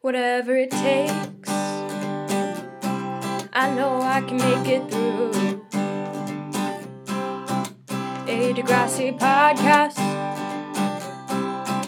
[0.00, 1.50] Whatever it takes,
[3.50, 5.32] I know I can make it through.
[8.28, 9.98] A Degrassi podcast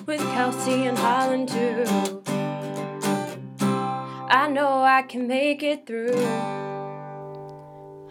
[0.08, 1.84] with Kelsey and Holland too.
[3.60, 6.20] I know I can make it through.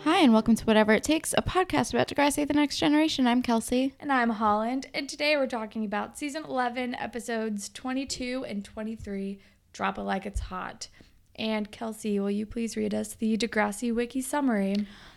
[0.03, 3.27] Hi, and welcome to Whatever It Takes, a podcast about Degrassi The Next Generation.
[3.27, 3.95] I'm Kelsey.
[3.99, 9.41] And I'm Holland, and today we're talking about season 11, episodes 22 and 23,
[9.73, 10.87] Drop It Like It's Hot.
[11.35, 14.75] And Kelsey, will you please read us the Degrassi Wiki summary?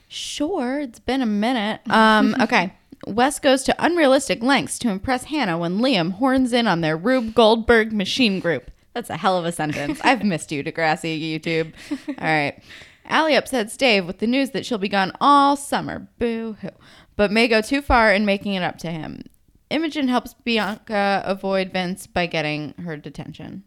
[0.08, 1.80] Sure, it's been a minute.
[1.90, 2.74] Um, okay.
[3.06, 7.34] Wes goes to unrealistic lengths to impress Hannah when Liam horns in on their Rube
[7.34, 8.70] Goldberg machine group.
[8.94, 10.00] That's a hell of a sentence.
[10.04, 11.72] I've missed you, Degrassi YouTube.
[11.90, 12.62] All right.
[13.06, 16.06] Alli upsets Dave with the news that she'll be gone all summer.
[16.18, 16.70] Boo hoo.
[17.16, 19.24] But may go too far in making it up to him.
[19.70, 23.64] Imogen helps Bianca avoid Vince by getting her detention.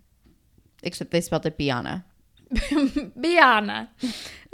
[0.84, 2.06] Except they spelled it Bianca.
[3.20, 3.90] Bianna.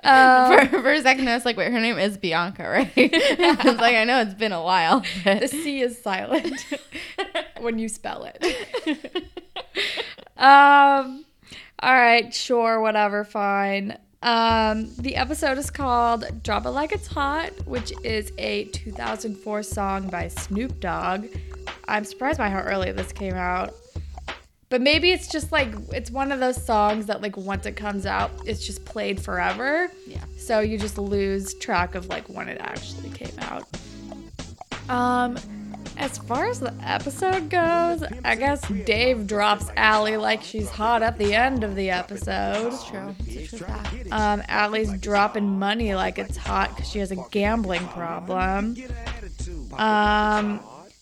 [0.04, 2.92] Uh, for, for a second, I was like, wait, her name is Bianca, right?
[2.98, 5.04] I was like, I know it's been a while.
[5.24, 6.66] the C is silent
[7.60, 8.44] when you spell it.
[10.38, 11.26] um,
[11.80, 13.98] all right, sure, whatever, fine.
[14.24, 20.10] Um, the episode is called Drop It Like It's Hot, which is a 2004 song
[20.10, 21.26] by Snoop Dogg.
[21.88, 23.74] I'm surprised by how early this came out.
[24.72, 28.06] But maybe it's just like it's one of those songs that like once it comes
[28.06, 29.92] out, it's just played forever.
[30.08, 30.24] Yeah.
[30.38, 33.68] So you just lose track of like when it actually came out.
[34.90, 35.38] Um
[35.98, 41.18] as far as the episode goes, I guess Dave drops Alli like she's hot at
[41.18, 42.74] the end of the episode.
[42.74, 43.16] It's true.
[43.28, 44.12] It's a true fact.
[44.12, 48.78] Um, Alli's dropping money like it's hot because she has a gambling problem.
[49.74, 50.62] Um,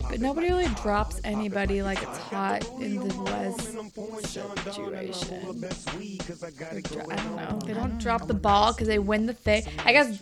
[0.10, 3.62] but nobody really drops anybody like it's hot in the West
[4.64, 5.66] situation.
[7.10, 7.60] I don't know.
[7.66, 9.64] They don't drop the ball because they win the thing.
[9.86, 10.20] I guess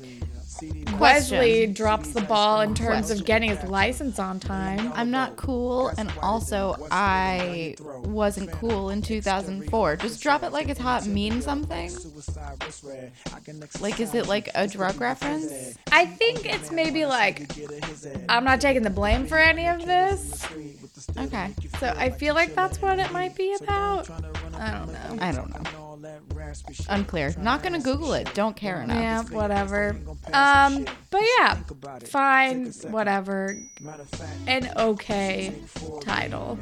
[0.99, 4.91] Wesley drops the ball in terms of getting his license on time.
[4.95, 9.95] I'm not cool, and also I wasn't cool in 2004.
[9.97, 11.91] Just drop it like it's hot mean something?
[13.79, 15.77] Like, is it like a drug reference?
[15.91, 17.51] I think it's maybe like
[18.29, 20.45] I'm not taking the blame for any of this.
[21.17, 21.53] Okay.
[21.79, 24.09] So I feel like that's what it might be about.
[24.55, 25.17] I don't know.
[25.19, 25.86] I don't know.
[26.89, 27.33] Unclear.
[27.37, 28.33] Not gonna Google it.
[28.33, 28.97] Don't care enough.
[28.97, 29.95] Yeah, whatever.
[30.33, 31.55] Um, but yeah,
[32.05, 33.57] fine, whatever.
[34.47, 35.53] An okay
[36.01, 36.57] title.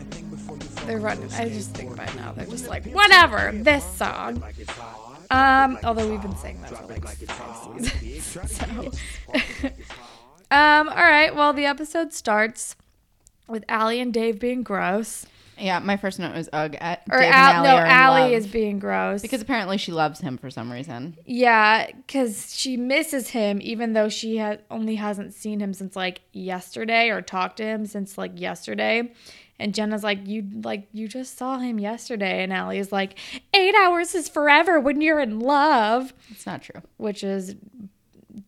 [0.85, 1.31] They're running.
[1.33, 3.51] I just think by now they're just like whatever.
[3.53, 4.43] This song.
[5.31, 8.21] Um, although we've been saying that for like five seasons.
[8.45, 8.65] So,
[10.51, 11.33] um, all right.
[11.35, 12.75] Well, the episode starts
[13.47, 15.25] with Alli and Dave being gross.
[15.57, 16.75] Yeah, my first note was ugh.
[16.79, 20.49] At Or Dave Al- no, Alli is being gross because apparently she loves him for
[20.49, 21.17] some reason.
[21.25, 26.21] Yeah, because she misses him, even though she ha- only hasn't seen him since like
[26.33, 29.11] yesterday or talked to him since like yesterday.
[29.57, 33.17] And Jenna's like, you like you just saw him yesterday, and Alli is like,
[33.53, 37.55] eight hours is forever when you're in love, It's not true, which is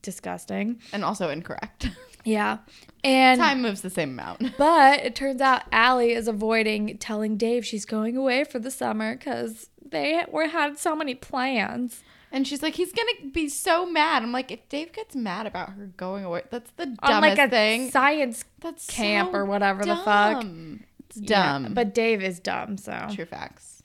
[0.01, 0.79] disgusting.
[0.91, 1.89] and also incorrect.
[2.27, 2.57] Yeah,
[3.03, 4.55] and Time moves the same amount.
[4.57, 9.15] but it turns out Alli is avoiding telling Dave she's going away for the summer
[9.15, 12.03] because they were had so many plans.
[12.29, 14.21] And she's like, he's gonna be so mad.
[14.23, 17.39] I'm like, if Dave gets mad about her going away, that's the dumbest on like
[17.39, 17.89] a thing.
[17.91, 20.41] science That's camp so or whatever the fuck.
[20.41, 20.83] dumb.
[21.09, 21.73] It's Yeah, dumb.
[21.73, 23.07] but Dave is dumb, so.
[23.15, 23.81] true facts.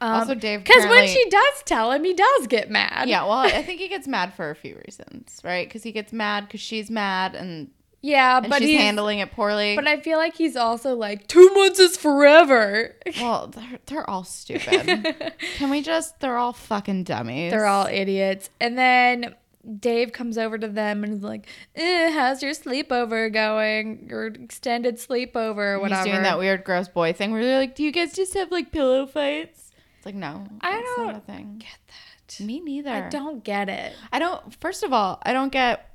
[0.00, 3.08] Um, also, Dave Because when she does tell him, he does get mad.
[3.08, 5.68] Yeah, well, I think he gets mad for a few reasons, right?
[5.68, 7.70] Because he gets mad because she's mad and,
[8.04, 9.76] Yeah, and but she's he's handling it poorly.
[9.76, 12.94] But I feel like he's also like, two months is forever.
[13.18, 15.32] well, they're, they're all stupid.
[15.56, 16.20] Can we just?
[16.20, 17.50] They're all fucking dummies.
[17.50, 18.50] They're all idiots.
[18.60, 19.34] And then
[19.80, 24.06] Dave comes over to them and is like, eh, how's your sleepover going?
[24.10, 26.02] Your extended sleepover or whatever.
[26.02, 28.50] He's doing that weird, gross boy thing where they're like, "Do you guys just have
[28.50, 32.44] like pillow fights?" It's like, no, I don't get that.
[32.44, 32.90] Me neither.
[32.90, 33.94] I don't get it.
[34.12, 34.54] I don't.
[34.60, 35.93] First of all, I don't get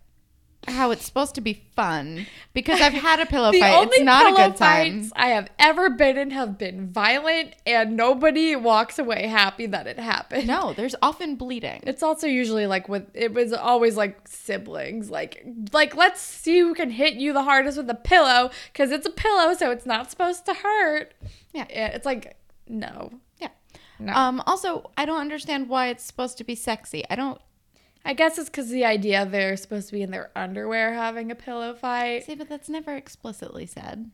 [0.67, 3.75] how it's supposed to be fun because I've had a pillow The fight.
[3.77, 5.01] only It's not a pillow good time.
[5.01, 9.87] fights I have ever been in have been violent, and nobody walks away happy that
[9.87, 10.47] it happened.
[10.47, 11.81] No, there's often bleeding.
[11.87, 16.73] It's also usually like with it was always like siblings, like like let's see who
[16.73, 20.11] can hit you the hardest with a pillow because it's a pillow, so it's not
[20.11, 21.13] supposed to hurt.
[21.53, 21.65] Yeah.
[21.69, 22.35] it's like
[22.67, 23.47] no, yeah.
[23.97, 24.13] no.
[24.13, 24.43] Um.
[24.45, 27.03] Also, I don't understand why it's supposed to be sexy.
[27.09, 27.39] I don't
[28.05, 31.35] I guess it's because the idea they're supposed to be in their underwear having a
[31.35, 32.25] pillow fight.
[32.25, 34.09] see, but that's never explicitly said.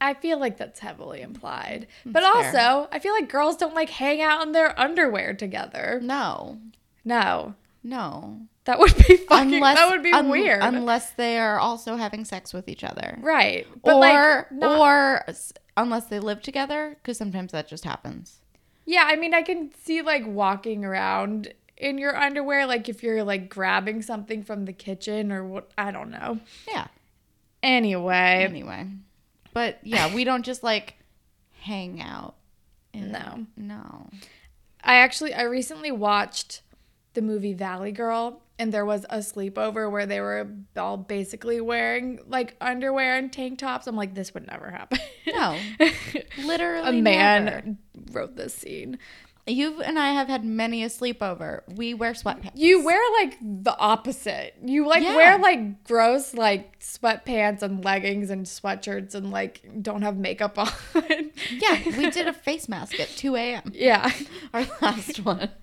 [0.00, 1.88] I feel like that's heavily implied.
[2.06, 2.60] But That's fair.
[2.68, 5.98] also, I feel like girls don't like hang out in their underwear together.
[6.02, 6.58] No,
[7.04, 7.54] No.
[7.82, 8.42] no.
[8.64, 10.62] That would be fucking unless that would be un- weird.
[10.62, 13.66] Unless they are also having sex with each other, right.
[13.82, 15.24] But or like not, or
[15.76, 18.40] unless they live together, because sometimes that just happens.
[18.84, 23.22] Yeah, I mean I can see like walking around in your underwear like if you're
[23.24, 26.38] like grabbing something from the kitchen or what I don't know.
[26.68, 26.88] Yeah.
[27.62, 28.86] Anyway, Anyway,
[29.52, 30.94] but yeah, we don't just like
[31.60, 32.34] hang out.
[32.92, 33.46] in- No.
[33.56, 34.08] no.
[34.82, 36.62] I actually I recently watched
[37.14, 42.20] the movie Valley Girl and there was a sleepover where they were all basically wearing
[42.28, 43.86] like underwear and tank tops.
[43.88, 44.98] I'm like this would never happen.
[45.26, 45.58] No.
[46.44, 47.76] Literally, a man never.
[48.12, 48.98] wrote this scene.
[49.48, 51.62] You and I have had many a sleepover.
[51.74, 52.52] We wear sweatpants.
[52.54, 54.54] You wear like the opposite.
[54.64, 55.16] You like Yeah.
[55.16, 60.68] wear like gross like sweatpants and leggings and sweatshirts and like don't have makeup on.
[61.50, 63.72] Yeah, we did a face mask at 2 a.m.
[63.74, 64.10] yeah.
[64.52, 65.48] Our last one.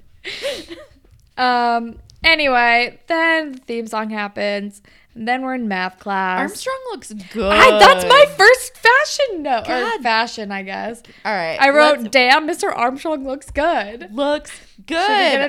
[1.37, 4.81] Um anyway, then the theme song happens.
[5.13, 6.39] And then we're in math class.
[6.41, 7.49] Armstrong looks good.
[7.53, 9.69] I, that's my first fashion note.
[9.69, 11.01] Or fashion, I guess.
[11.23, 11.55] All right.
[11.57, 12.75] I wrote, damn, Mr.
[12.75, 14.13] Armstrong looks good.
[14.13, 14.51] looks
[14.85, 14.99] good.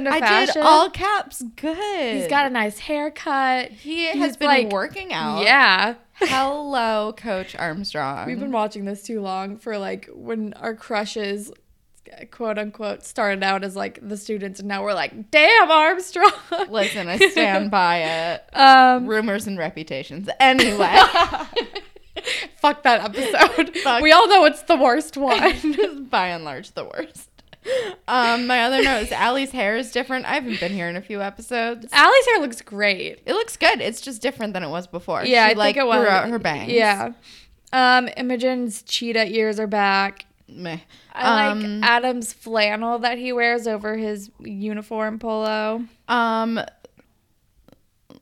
[0.06, 0.54] I fashion?
[0.54, 2.16] did all caps good.
[2.16, 3.72] He's got a nice haircut.
[3.72, 5.42] He he's has been like- working out.
[5.42, 5.96] Yeah.
[6.18, 8.26] Hello, Coach Armstrong.
[8.26, 11.50] We've been watching this too long for like when our crushes
[12.30, 16.30] quote unquote started out as like the students and now we're like damn armstrong
[16.68, 18.44] Listen, I stand by it.
[18.56, 20.28] um Rumors and reputations.
[20.40, 20.96] Anyway,
[22.56, 24.02] fuck that episode Fuck.
[24.02, 27.28] we all know it's the worst one by and large, the worst.
[28.06, 30.24] Um, my other note is Alli's hair is different.
[30.24, 31.88] I haven't been here in a few episodes.
[31.92, 33.80] Alli's hair looks great It looks good.
[33.80, 35.24] It's just different than it was before.
[35.24, 36.70] yeah she, i like think it was grew out her bangs.
[36.72, 37.12] yeah
[37.72, 40.78] um imogen's cheetah ears are back Meh.
[41.12, 46.60] i like Um, adam's flannel that he wears over his uniform polo Um,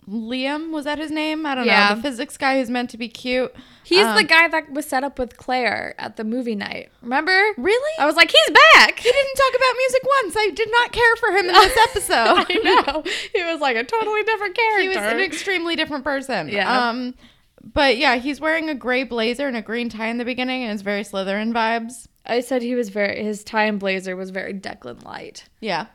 [0.09, 1.47] Liam was that his name?
[1.47, 1.89] I don't Yeah.
[1.91, 1.95] know.
[1.97, 3.55] The physics guy who's meant to be cute.
[3.85, 7.33] he's Um, the guy that was set up with claire at the movie night remember
[7.59, 7.99] Really?
[7.99, 10.35] i was like he's back he didn't talk about music once.
[10.39, 12.47] I did not care for him in this episode.
[12.49, 13.03] I know.
[13.35, 14.83] He was like a totally different character.
[14.83, 16.49] he was an extremely different person.
[16.49, 16.89] Yeah.
[16.89, 17.15] Um,
[17.63, 20.73] but yeah, he's wearing a gray blazer and a green tie in the beginning, and
[20.73, 22.09] it's very Slytherin vibes.
[22.27, 25.87] I said he was very his tie and blazer was very Declan light, Yeah.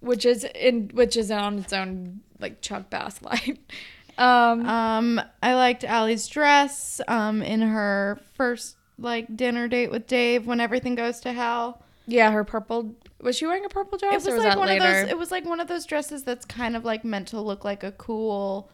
[0.00, 3.58] which is in which is on its own like Chuck Bass light.
[4.18, 7.02] Um, Um, I liked Alli's dress.
[7.06, 11.82] Um, in her first like dinner date with Dave, when everything goes to hell.
[12.06, 14.84] yeah, her purple was she wearing a purple dress It was was like one later?
[14.86, 15.10] of those.
[15.10, 17.84] It was like one of those dresses that's kind of like meant to look like
[17.84, 18.70] a cool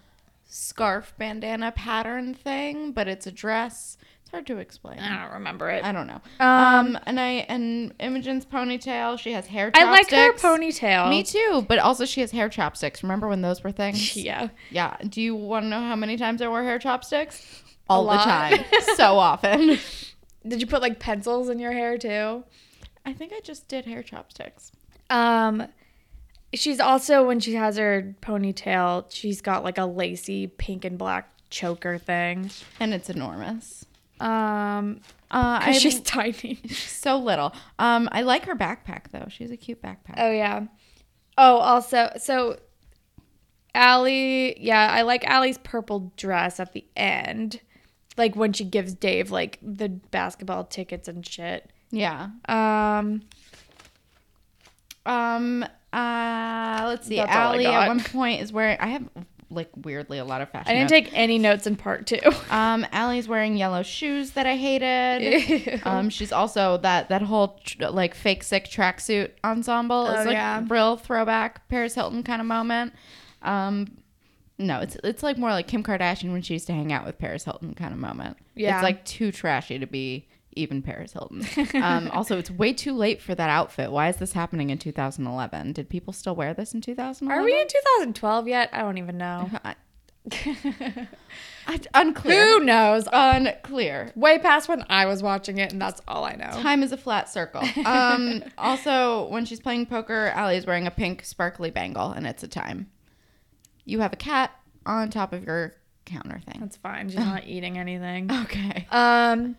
[0.47, 3.97] scarf bandana pattern thing, but it's a dress.
[4.33, 4.99] Hard to explain.
[4.99, 5.85] I don't remember it.
[5.85, 6.21] I don't know.
[6.41, 9.19] Um, Um, and I and Imogen's ponytail.
[9.19, 9.71] She has hair.
[9.75, 11.11] I like her ponytail.
[11.11, 13.03] Me too, but also she has hair chopsticks.
[13.03, 14.17] Remember when those were things?
[14.23, 14.49] Yeah.
[14.71, 14.97] Yeah.
[15.07, 17.63] Do you want to know how many times I wore hair chopsticks?
[17.91, 18.25] All the lot.
[18.25, 18.65] time.
[18.97, 19.79] so often.
[20.49, 22.45] Did you put like pencils in your hair too?
[23.05, 24.73] I think I just did hair chopsticks.
[25.11, 25.67] Um,
[26.55, 31.29] she's also when she has her ponytail, she's got like a lacy pink and black
[31.51, 32.51] choker thing.
[32.81, 33.85] And it's enormous.
[34.23, 36.61] Um, Uh, I she's tiny.
[36.67, 37.53] She's so little.
[37.79, 39.27] Um, I like her backpack though.
[39.29, 40.15] She's a cute backpack.
[40.19, 40.67] Oh yeah.
[41.39, 42.59] Oh, also, so
[43.75, 47.61] Alli, yeah, I like Alli's purple dress at the end,
[48.19, 51.71] like when she gives Dave like the basketball tickets and shit.
[51.91, 52.29] Yeah.
[52.49, 53.23] Um,
[55.07, 55.65] Um.
[55.93, 56.85] Uh.
[56.89, 57.17] Let's see.
[57.17, 58.77] That's Alli at one point is wearing.
[58.81, 59.09] I have
[59.53, 60.71] like weirdly a lot of fashion.
[60.71, 61.09] I didn't notes.
[61.11, 62.19] take any notes in part two.
[62.51, 65.23] Um, Alli's wearing yellow shoes that I hated.
[65.67, 65.81] Ew.
[65.85, 70.33] um, she's also that that whole tr- like fake sick tracksuit ensemble is Oh, like
[70.35, 70.63] yeah.
[70.69, 72.93] real throwback Paris Hilton kind of moment.
[73.43, 73.99] Um,
[74.59, 77.19] no, it's it's like more like Kim Kardashian when she used to hang out with
[77.19, 78.37] Paris Hilton kind of moment.
[78.55, 78.77] Yeah.
[78.77, 81.45] it's like too trashy to be even Paris Hilton.
[81.83, 83.91] um, also, it's way too late for that outfit.
[83.91, 85.73] Why is this happening in 2011?
[85.73, 87.31] Did people still wear this in 2011?
[87.31, 88.71] Are we in 2012 yet?
[88.73, 89.51] I don't even know.
[91.95, 92.47] Unclear.
[92.47, 93.09] Who knows?
[93.13, 94.13] Unclear.
[94.15, 96.51] Way past when I was watching it, and that's all I know.
[96.63, 97.63] Time is a flat circle.
[97.85, 102.45] Um, also, when she's playing poker, Alli is wearing a pink sparkly bangle, and it's
[102.45, 102.89] a time.
[103.85, 104.53] You have a cat
[104.87, 106.59] on top of your counter thing.
[106.61, 107.09] That's fine.
[107.09, 108.31] She's not eating anything.
[108.31, 108.87] Okay.
[108.91, 109.57] Um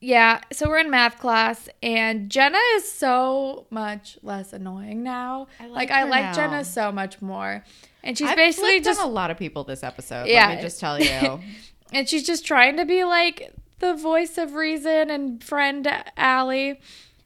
[0.00, 5.48] yeah, so we're in math class and Jenna is so much less annoying now.
[5.58, 6.32] I like like I like now.
[6.34, 7.64] Jenna so much more.
[8.02, 10.28] And she's I've basically just a lot of people this episode.
[10.28, 10.48] Yeah.
[10.48, 11.40] Let me just tell you.
[11.92, 16.80] and she's just trying to be like the voice of reason and friend Alli.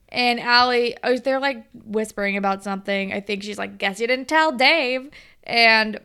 [0.09, 3.12] And Alli, oh, they're like whispering about something.
[3.12, 5.09] I think she's like, "Guess you didn't tell Dave."
[5.45, 6.00] And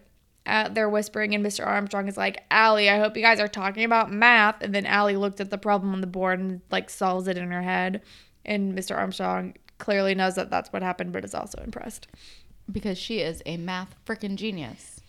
[0.45, 1.65] uh, they're whispering, and Mr.
[1.65, 5.15] Armstrong is like, "Alli, I hope you guys are talking about math." And then Alli
[5.15, 8.01] looked at the problem on the board and like solves it in her head.
[8.45, 8.95] And Mr.
[8.95, 12.07] Armstrong clearly knows that that's what happened, but is also impressed.
[12.71, 15.01] Because she is a math freaking genius.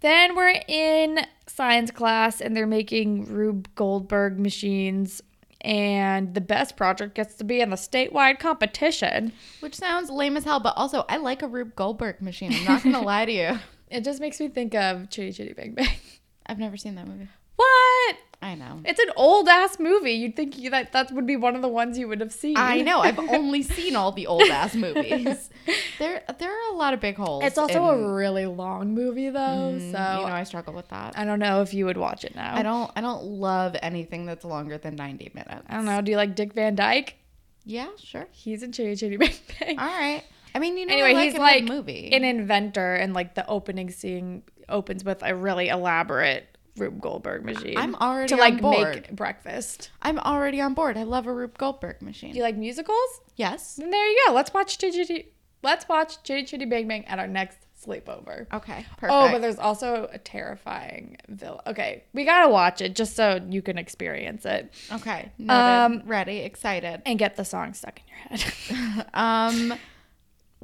[0.00, 5.22] Then we're in science class and they're making Rube Goldberg machines.
[5.60, 9.32] And the best project gets to be in the statewide competition.
[9.58, 12.52] Which sounds lame as hell, but also I like a Rube Goldberg machine.
[12.54, 13.58] I'm not gonna lie to you.
[13.90, 15.88] It just makes me think of Chitty Chitty Bang Bang.
[16.46, 17.28] I've never seen that movie.
[17.56, 18.16] What?
[18.40, 18.80] I know.
[18.84, 20.12] It's an old ass movie.
[20.12, 22.56] You'd think you, that that would be one of the ones you would have seen.
[22.56, 23.00] I know.
[23.00, 25.50] I've only seen all the old ass movies.
[25.98, 27.42] There, there are a lot of big holes.
[27.44, 30.88] It's also in- a really long movie though, Mm, so you know I struggle with
[30.90, 31.18] that.
[31.18, 32.54] I don't know if you would watch it now.
[32.54, 32.90] I don't.
[32.94, 35.66] I don't love anything that's longer than ninety minutes.
[35.68, 36.00] I don't know.
[36.00, 37.16] Do you like Dick Van Dyke?
[37.64, 38.28] Yeah, sure.
[38.30, 39.78] He's in Chitty Chitty Bang Bang.
[39.78, 40.22] All right.
[40.58, 42.10] I mean, you know, anyway, like he's like movie.
[42.12, 47.78] an inventor, and like the opening scene opens with a really elaborate Rube Goldberg machine.
[47.78, 48.94] I'm already to on like board.
[48.94, 49.90] make breakfast.
[50.02, 50.96] I'm already on board.
[50.96, 52.32] I love a Rube Goldberg machine.
[52.32, 53.20] Do you like musicals?
[53.36, 53.76] yes.
[53.76, 54.32] Then there you go.
[54.32, 55.32] Let's watch Chitty Chitty.
[55.62, 58.52] Let's watch Chitty Chitty Bang Bang at our next sleepover.
[58.52, 58.84] Okay.
[58.96, 59.12] Perfect.
[59.12, 61.60] Oh, but there's also a terrifying villain.
[61.68, 65.30] Okay, we gotta watch it just so you can experience it okay.
[65.38, 65.52] Noted.
[65.52, 66.38] Um, Ready.
[66.38, 67.02] Excited.
[67.06, 69.06] and get the song stuck in your head.
[69.14, 69.74] Um,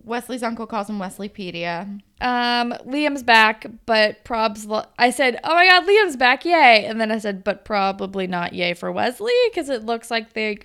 [0.04, 2.00] Wesley's uncle calls him Wesleypedia.
[2.20, 4.66] um, Liam's back, but probs.
[4.66, 6.44] lo- I said, "Oh my God, Liam's back!
[6.44, 10.32] Yay!" And then I said, "But probably not yay for Wesley because it looks like
[10.34, 10.58] they,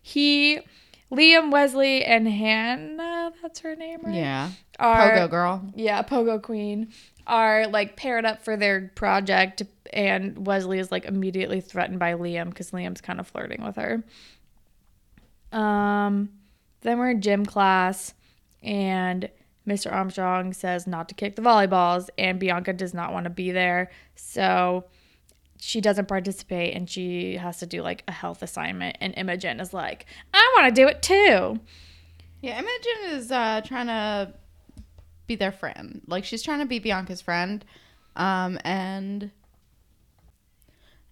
[0.00, 0.60] he,
[1.12, 3.32] Liam, Wesley, and Hannah.
[3.42, 4.14] That's her name, right?
[4.14, 4.50] Yeah.
[4.78, 5.72] Are, Pogo girl.
[5.74, 6.88] Yeah, Pogo Queen
[7.26, 12.50] are like paired up for their project, and Wesley is like immediately threatened by Liam
[12.50, 14.04] because Liam's kind of flirting with her.
[15.52, 16.30] Um,
[16.80, 18.12] then we're in gym class,
[18.64, 19.28] and
[19.66, 19.92] Mr.
[19.92, 23.90] Armstrong says not to kick the volleyballs, and Bianca does not want to be there,
[24.14, 24.84] so
[25.58, 29.72] she doesn't participate, and she has to do like a health assignment, and Imogen is
[29.72, 31.60] like, I want to do it too.
[32.42, 34.34] Yeah, Imogen is uh, trying to
[35.26, 36.02] be their friend.
[36.06, 37.64] Like she's trying to be Bianca's friend,
[38.16, 39.30] um, and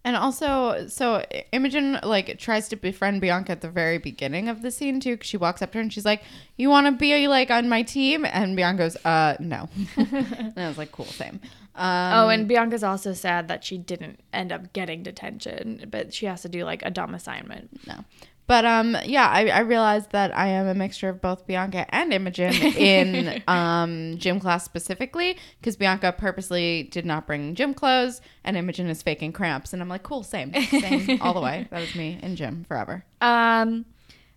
[0.05, 4.71] and also so Imogen like tries to befriend Bianca at the very beginning of the
[4.71, 5.17] scene too.
[5.17, 6.23] 'cause she walks up to her and she's like,
[6.57, 10.69] "You want to be like on my team?" And Bianca goes, "Uh, no." and I
[10.69, 11.41] was like, "Cool, same."
[11.75, 16.27] Um, Oh, and Bianca's also sad that she didn't end up getting detention, but she
[16.27, 17.71] has to do like a dumb assignment.
[17.87, 18.05] No.
[18.53, 22.13] But um yeah, I, I realized that I am a mixture of both Bianca and
[22.13, 28.55] Imogen in um gym class specifically because Bianca purposely did not bring gym clothes and
[28.59, 31.67] Imogen is faking cramps and I'm like, cool, same, same all the way.
[31.71, 33.07] That was me in gym forever.
[33.23, 33.87] Um,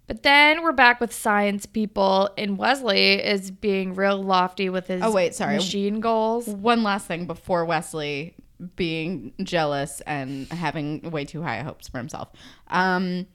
[0.08, 5.02] but then we're back with science people, and Wesley is being real lofty with his
[5.04, 5.56] Oh, wait, sorry.
[5.56, 6.48] machine goals.
[6.48, 8.36] One last thing before Wesley
[8.78, 12.30] being jealous and having way too high hopes for himself.
[12.70, 13.26] Um,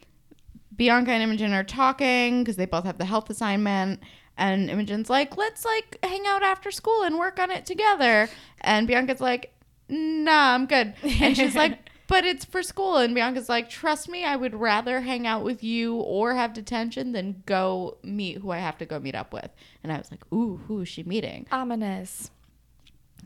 [0.81, 4.01] Bianca and Imogen are talking because they both have the health assignment.
[4.39, 8.31] And Imogen's like, let's like hang out after school and work on it together.
[8.63, 9.53] And Bianca's like,
[9.91, 10.95] nah, I'm good.
[11.03, 12.97] And she's like, but it's for school.
[12.97, 17.13] And Bianca's like, trust me, I would rather hang out with you or have detention
[17.13, 19.51] than go meet who I have to go meet up with.
[19.85, 21.47] And I was like, ooh, who is she meeting?
[21.53, 22.31] Ominous.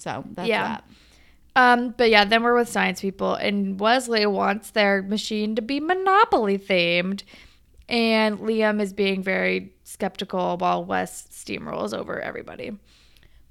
[0.01, 0.63] So that's Yeah.
[0.65, 0.85] that.
[1.57, 5.79] Um, but yeah, then we're with science people, and Wesley wants their machine to be
[5.79, 7.23] Monopoly themed,
[7.89, 12.77] and Liam is being very skeptical while Wes steamrolls over everybody.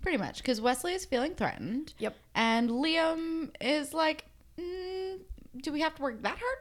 [0.02, 1.94] Pretty much, because Wesley is feeling threatened.
[2.00, 2.18] Yep.
[2.36, 4.26] And Liam is like,
[4.60, 5.20] mm,
[5.62, 6.58] "Do we have to work that hard?"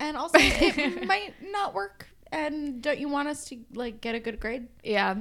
[0.00, 2.08] And also, it might not work.
[2.32, 4.68] And don't you want us to like get a good grade?
[4.82, 5.16] Yeah.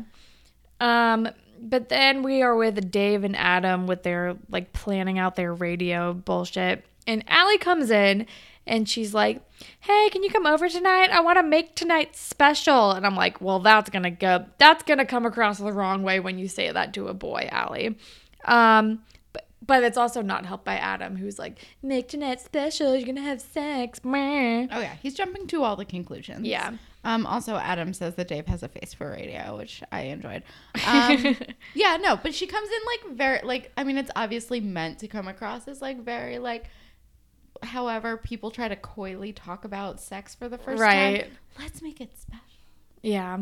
[0.79, 1.29] Um,
[1.59, 6.13] but then we are with Dave and Adam with their like planning out their radio
[6.13, 6.85] bullshit.
[7.07, 8.25] And Alli comes in
[8.67, 9.41] and she's like,
[9.81, 11.09] Hey, can you come over tonight?
[11.11, 12.91] I want to make tonight special.
[12.91, 16.37] And I'm like, Well, that's gonna go that's gonna come across the wrong way when
[16.37, 17.97] you say that to a boy, Alli.
[18.43, 22.95] Um but, but it's also not helped by Adam, who's like, make tonight special.
[22.95, 24.03] You're gonna have sex.
[24.03, 24.67] Meh.
[24.71, 26.45] Oh yeah, he's jumping to all the conclusions.
[26.47, 26.73] Yeah.
[27.05, 27.25] Um.
[27.25, 30.43] Also, Adam says that Dave has a face for radio, which I enjoyed.
[30.87, 31.37] Um.
[31.73, 31.97] yeah.
[32.01, 33.71] No, but she comes in like very like.
[33.77, 36.65] I mean, it's obviously meant to come across as like very like.
[37.63, 41.21] However, people try to coyly talk about sex for the first Right.
[41.23, 41.31] time.
[41.57, 42.41] Let's make it special.
[43.01, 43.37] Yeah.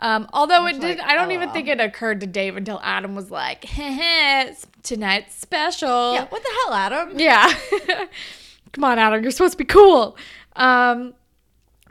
[0.00, 1.54] Um, although Which, it did, like, I don't even LOL.
[1.54, 6.26] think it occurred to Dave until Adam was like, "Heh it's tonight's special." Yeah.
[6.26, 7.18] What the hell, Adam?
[7.18, 7.54] Yeah.
[8.72, 10.16] Come on, Adam, you're supposed to be cool.
[10.56, 11.14] Um,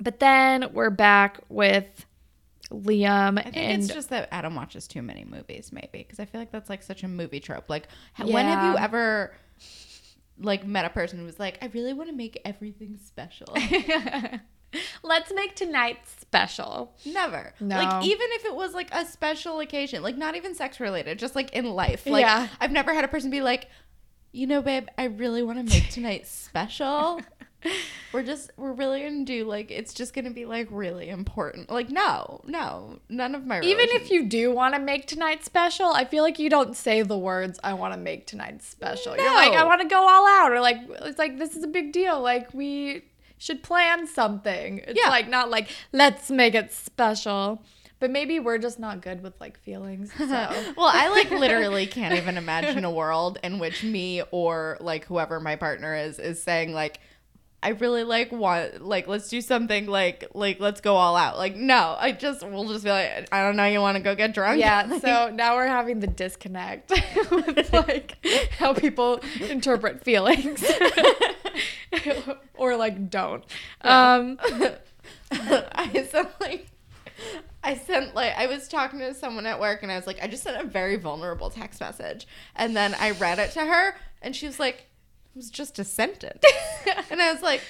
[0.04, 2.06] but then we're back with
[2.72, 6.26] Liam I think and it's just that Adam watches too many movies, maybe, because I
[6.26, 7.70] feel like that's like such a movie trope.
[7.70, 9.34] Like, ha- when have you ever
[10.40, 13.56] like met a person who was like, "I really want to make everything special"?
[15.04, 16.96] let's make tonight special.
[17.06, 17.54] Never.
[17.60, 17.78] No.
[17.78, 21.36] Like even if it was like a special occasion, like not even sex related, just
[21.36, 22.06] like in life.
[22.06, 22.48] Like Yeah.
[22.60, 23.68] I've never had a person be like,
[24.32, 27.22] "You know, babe, I really want to make tonight special."
[28.14, 31.70] We're just we're really to do like it's just to be like really important.
[31.70, 35.88] Like no, no, none of my Even if you do want to make tonight special,
[35.88, 39.34] I feel like you don't say the words "I want to make tonight special." You're
[39.34, 41.92] like, "I want to go all out," or like, "It's like this is a big
[41.92, 42.22] deal.
[42.22, 43.04] Like we
[43.38, 45.10] should plan something." It's Yeah.
[45.10, 47.64] like not like let's make it special.
[48.00, 50.12] But maybe we're just not good with like feelings.
[50.18, 55.06] So well, I like literally can't even imagine a world in which me or like
[55.06, 57.00] whoever my partner is is saying like
[57.64, 61.38] I really like want like let's do something like like let's go all out.
[61.38, 64.16] Like no, I just we'll just be like I don't know, you want to go
[64.16, 64.60] get drunk?
[64.60, 64.86] yeah.
[64.86, 66.90] Like, So now we're having the disconnect
[67.32, 68.18] with like
[68.60, 70.62] how people interpret feelings,
[72.56, 73.46] or like don't.
[73.82, 74.38] Um,
[75.32, 76.68] I sent like
[77.64, 80.28] I sent like I was talking to someone at work and I was like I
[80.28, 82.28] just sent a very vulnerable text message
[82.58, 84.88] and then I read it to her and she was like
[85.36, 86.44] was just a sentence
[87.12, 87.62] and I was like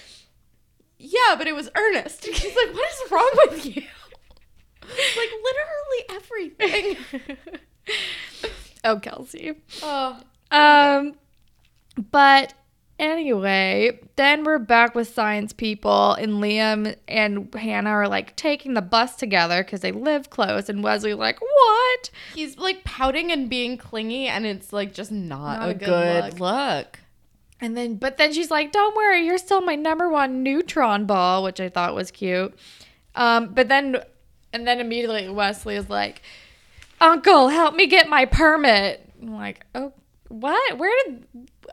[0.97, 3.81] yeah but it was earnest and she's like what is wrong with you
[5.17, 6.97] like literally everything
[8.83, 9.53] oh, Kelsey.
[9.81, 10.19] oh
[10.51, 11.15] Um,
[12.11, 12.53] but
[12.99, 18.81] anyway, then we're back with science people, and Liam and Hannah are like taking the
[18.81, 23.77] bus together because they live close, and Wesley like, "What?" he's like pouting and being
[23.77, 26.39] clingy and it's like just not, Not a, a good good, look.
[26.39, 26.99] look.
[27.61, 31.43] And then, but then she's like, "Don't worry, you're still my number one neutron ball,"
[31.43, 32.53] which I thought was cute.
[33.15, 33.97] Um, but then,
[34.51, 36.21] and then immediately Wesley is like,
[36.99, 39.93] "Uncle, help me get my permit." I'm like, "Oh,
[40.27, 40.77] what?
[40.77, 41.25] Where did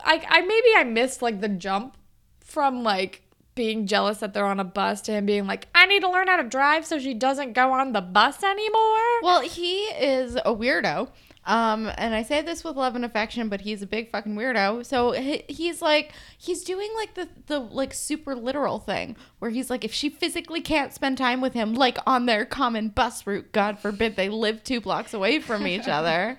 [0.03, 0.23] I?
[0.29, 1.97] I maybe I missed like the jump
[2.39, 5.99] from like." Being jealous that they're on a bus to him being like, I need
[6.03, 9.21] to learn how to drive so she doesn't go on the bus anymore.
[9.21, 11.09] Well, he is a weirdo.
[11.43, 14.85] Um, and I say this with love and affection, but he's a big fucking weirdo.
[14.85, 19.69] So he, he's like, he's doing like the the like super literal thing where he's
[19.69, 23.51] like, if she physically can't spend time with him, like on their common bus route,
[23.51, 26.37] God forbid they live two blocks away from each other,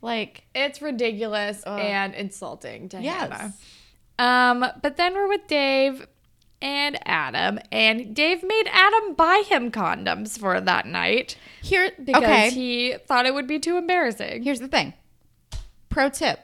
[0.00, 1.78] like It's ridiculous Ugh.
[1.78, 3.54] and insulting to yes, Hannah.
[4.18, 6.06] Um, but then we're with Dave
[6.62, 12.50] and Adam, and Dave made Adam buy him condoms for that night here because okay.
[12.50, 14.42] he thought it would be too embarrassing.
[14.42, 14.92] Here's the thing.
[15.88, 16.40] Pro tip.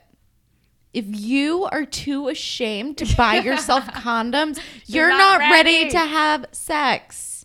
[0.95, 5.81] If you are too ashamed to buy yourself condoms, you're, not not, ready.
[5.81, 5.91] ready.
[5.91, 7.45] to have sex.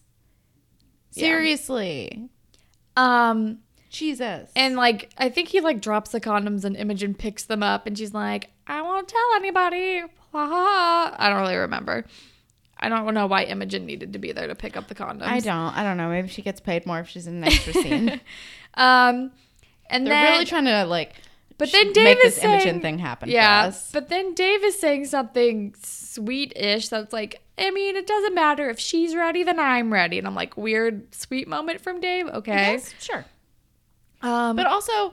[1.12, 1.24] Yeah.
[1.24, 2.30] Seriously.
[2.96, 4.50] Um, Jesus.
[4.56, 7.98] and like I think he like drops the condoms and Imogen picks them up, and
[7.98, 11.16] she's like, "I won't tell anybody." Ha ha.
[11.18, 12.06] I don't really remember.
[12.82, 15.24] I don't know why Imogen needed to be there to pick up the condoms.
[15.24, 15.78] I don't.
[15.78, 16.10] I don't know.
[16.10, 18.20] Maybe she gets paid more if she's in an extra scene.
[18.74, 19.32] Um,
[19.90, 21.14] and They're then really trying to like
[21.58, 25.06] But then Dave make is this Imogen thing happen Yeah, but then Dave is saying
[25.08, 30.18] something sweet-ish that's like, I mean, it doesn't matter if she's ready, then I'm ready,
[30.18, 32.28] and I'm like, weird, sweet moment from Dave.
[32.28, 33.26] Okay, Yes, sure.
[34.22, 35.12] um, But also,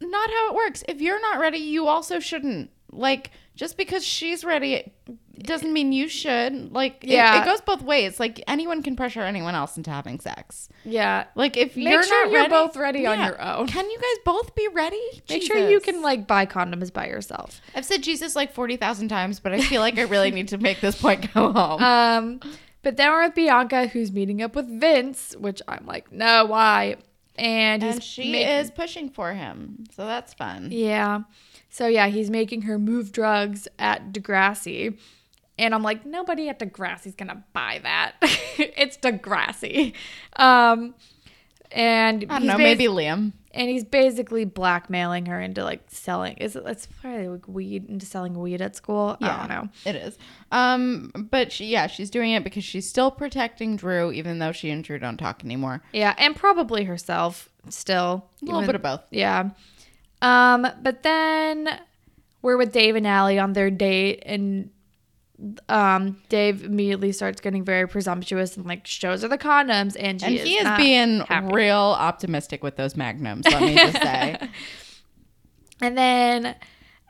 [0.00, 0.82] not how it works.
[0.88, 2.70] If you're not ready, you also shouldn't.
[2.90, 4.92] Like, just because she's ready it
[5.42, 6.72] doesn't mean you should.
[6.72, 7.42] Like, Yeah.
[7.42, 8.18] it, goes both ways.
[8.18, 10.70] Like, anyone can pressure anyone else into having sex.
[10.82, 13.66] yeah, Like, if Make you're sure not you're ready, both ready on your own.
[13.66, 15.00] Can you guys both be ready?
[15.28, 17.60] make sure you can like buy condoms by yourself.
[17.74, 20.58] I've said Jesus like forty thousand times, but I feel like I really need to
[20.58, 21.82] make this point go home.
[21.82, 22.40] Um,
[22.82, 26.96] but then we're with Bianca, who's meeting up with Vince, which I'm like, no, why?
[27.36, 30.68] And and she is pushing for him, so that's fun.
[30.70, 31.22] Yeah.
[31.76, 34.96] So yeah, he's making her move drugs at Degrassi.
[35.58, 38.14] And I'm like, nobody at Degrassi's gonna buy that.
[38.22, 39.92] it's Degrassi.
[40.36, 40.94] Um
[41.70, 43.34] and I don't he's know, maybe Liam.
[43.52, 48.06] and he's basically blackmailing her into like selling is it it's probably like weed into
[48.06, 49.18] selling weed at school.
[49.20, 49.68] Yeah, I don't know.
[49.84, 50.16] It is.
[50.52, 54.70] Um, but she, yeah, she's doing it because she's still protecting Drew, even though she
[54.70, 55.82] and Drew don't talk anymore.
[55.92, 58.30] Yeah, and probably herself still.
[58.40, 59.02] A little even- bit of both.
[59.10, 59.50] Yeah.
[60.22, 61.80] Um, but then
[62.42, 64.70] we're with Dave and Alli on their date, and
[65.68, 70.26] um, Dave immediately starts getting very presumptuous and like shows her the condoms, and she
[70.26, 71.54] and is he is being happy.
[71.54, 73.46] real optimistic with those magnums.
[73.46, 74.38] Let me just say.
[75.78, 76.54] And then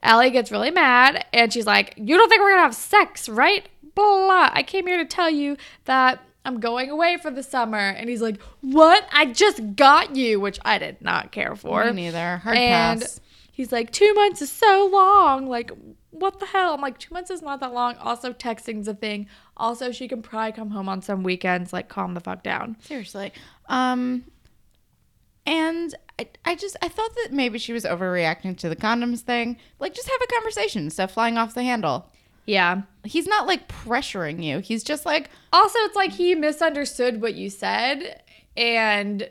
[0.03, 3.65] Alli gets really mad, and she's like, "You don't think we're gonna have sex, right?"
[3.97, 4.51] blah.
[4.53, 7.79] I came here to tell you that I'm going away for the summer.
[7.79, 9.07] And he's like, What?
[9.13, 11.85] I just got you, which I did not care for.
[11.85, 12.39] Me neither.
[12.39, 12.93] Hard pass.
[12.93, 13.21] and pass.
[13.53, 15.49] he's like, Two months is so long.
[15.49, 15.71] Like,
[16.11, 16.73] what the hell?
[16.73, 17.97] I'm like, Two months is not that long.
[17.97, 19.27] Also, texting's a thing.
[19.57, 21.73] Also, she can probably come home on some weekends.
[21.73, 22.77] Like, calm the fuck down.
[22.81, 23.33] Seriously.
[23.69, 24.25] Um
[25.47, 29.59] and I, I just I thought that maybe she was overreacting to the condoms thing.
[29.79, 32.11] Like just have a conversation, stuff flying off the handle.
[32.47, 32.83] Yeah.
[33.05, 34.61] He's not like pressuring you.
[34.61, 38.23] He's just like, Also, it's like he misunderstood what you said,
[38.57, 39.29] and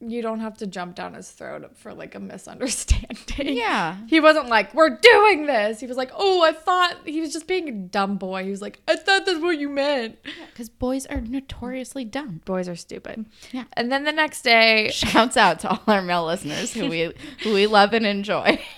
[0.00, 3.16] you don't have to jump down his throat for like a misunderstanding.
[3.56, 3.96] yeah.
[4.08, 5.80] He wasn't like, we're doing this.
[5.80, 8.44] He was like, oh, I thought he was just being a dumb boy.
[8.44, 10.18] He was like, I thought that's what you meant.
[10.50, 12.42] Because boys are notoriously dumb.
[12.44, 13.24] Boys are stupid.
[13.52, 13.64] Yeah.
[13.72, 17.54] And then the next day, Shouts out to all our male listeners who we who
[17.54, 18.60] we love and enjoy.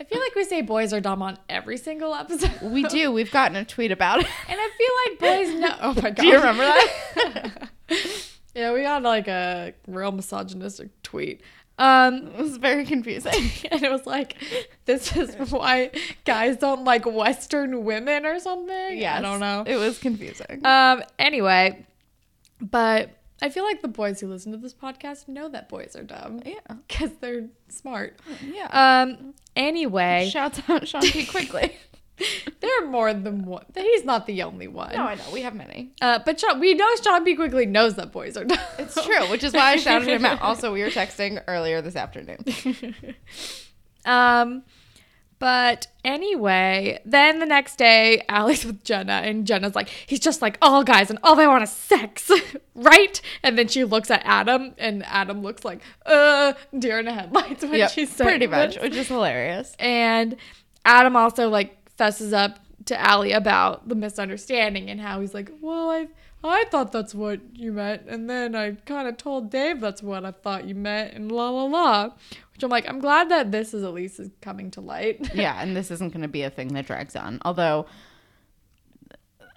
[0.00, 2.62] I feel like we say boys are dumb on every single episode.
[2.62, 3.12] We do.
[3.12, 4.26] We've gotten a tweet about it.
[4.48, 5.76] And I feel like boys know.
[5.82, 6.16] Oh my God.
[6.16, 7.68] Do you remember that?
[8.54, 11.42] yeah, we got like a real misogynistic tweet.
[11.78, 13.50] Um, it was very confusing.
[13.70, 14.36] and it was like,
[14.86, 15.90] this is why
[16.24, 18.98] guys don't like Western women or something.
[18.98, 19.64] Yeah, I don't know.
[19.66, 20.64] It was confusing.
[20.64, 21.84] Um, anyway,
[22.58, 26.02] but I feel like the boys who listen to this podcast know that boys are
[26.02, 26.58] dumb yeah.
[26.86, 28.18] because they're smart.
[28.44, 28.68] Yeah.
[28.70, 31.26] Um, anyway, Shouts out Sean P.
[31.26, 31.76] Quickly.
[32.60, 33.64] there are more than one.
[33.74, 34.92] He's not the only one.
[34.94, 35.24] no, I know.
[35.32, 35.92] We have many.
[36.02, 37.34] Uh, but Sean, we know Sean P.
[37.34, 38.58] Quickly knows that boys are dumb.
[38.78, 40.40] It's true, which is why I shouted him out.
[40.42, 42.44] Also, we were texting earlier this afternoon.
[44.04, 44.62] Um,
[45.40, 50.58] but anyway, then the next day, Alli's with Jenna, and Jenna's like, he's just like
[50.62, 52.30] all guys, and all they want is sex,
[52.74, 53.20] right?
[53.42, 57.62] And then she looks at Adam, and Adam looks like, uh, deer in the headlights
[57.64, 58.82] when Yep, she's saying pretty much, this.
[58.82, 59.74] which is hilarious.
[59.78, 60.36] And
[60.84, 65.90] Adam also like fesses up to Alli about the misunderstanding and how he's like, well,
[65.90, 66.08] I
[66.42, 70.24] I thought that's what you meant, and then I kind of told Dave that's what
[70.24, 72.10] I thought you meant, and la la la.
[72.60, 75.30] Which I'm like, I'm glad that this is at least is coming to light.
[75.34, 77.40] Yeah, and this isn't going to be a thing that drags on.
[77.42, 77.86] Although,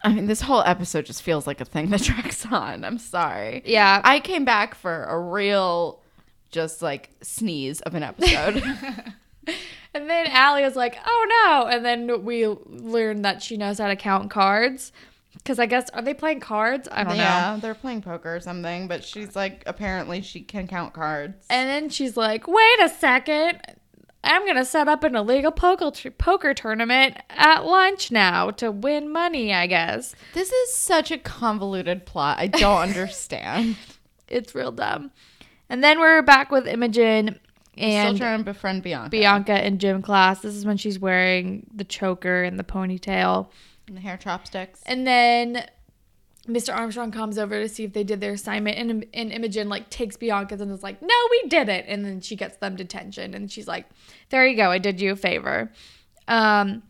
[0.06, 2.86] I mean, this whole episode just feels like a thing that drags on.
[2.86, 3.62] I'm sorry.
[3.66, 4.00] Yeah.
[4.06, 6.00] I came back for a real,
[6.50, 8.64] just like sneeze of an episode.
[9.96, 13.90] And then Alli is like, "Oh no!" And then we learned that she knows how
[13.90, 14.92] to count cards.
[15.34, 16.88] Because I guess are they playing cards?
[16.92, 17.24] I don't know.
[17.24, 21.46] yeah, they're playing poker or something, but she's like, apparently she can count cards.
[21.50, 23.60] And then she's like, "Wait a second,
[24.24, 29.54] I'm gonna set up an illegal poker poker tournament at lunch now to win money.
[29.54, 32.38] I guess This is such a convoluted plot.
[32.40, 33.76] I don't understand.
[34.28, 35.12] it's real dumb."
[35.70, 37.40] And then we're back with Imogen
[37.76, 39.10] Still and trying to befriend Bianca.
[39.10, 40.42] Bianca in gym class.
[40.42, 43.48] This is when she's wearing the choker and the ponytail.
[43.88, 44.82] And the hair chopsticks.
[44.86, 45.68] And then
[46.48, 46.76] Mr.
[46.76, 50.18] Armstrong comes over to see if they did their assignment, and, and Imogen like takes
[50.18, 53.68] Bianca's and is like, "No, we didn't." And then she gets them detention, and she's
[53.68, 53.86] like,
[54.30, 55.72] "There you go, I did you a favor."
[56.28, 56.84] Um,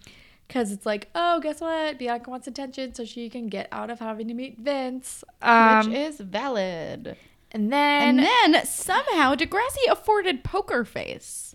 [0.48, 1.98] because it's like, oh, guess what?
[1.98, 5.24] Bianca wants attention, so she can get out of having to meet Vince.
[5.42, 7.16] Um, which is valid.
[7.52, 11.53] and then And then somehow Degrassi afforded Poker Face.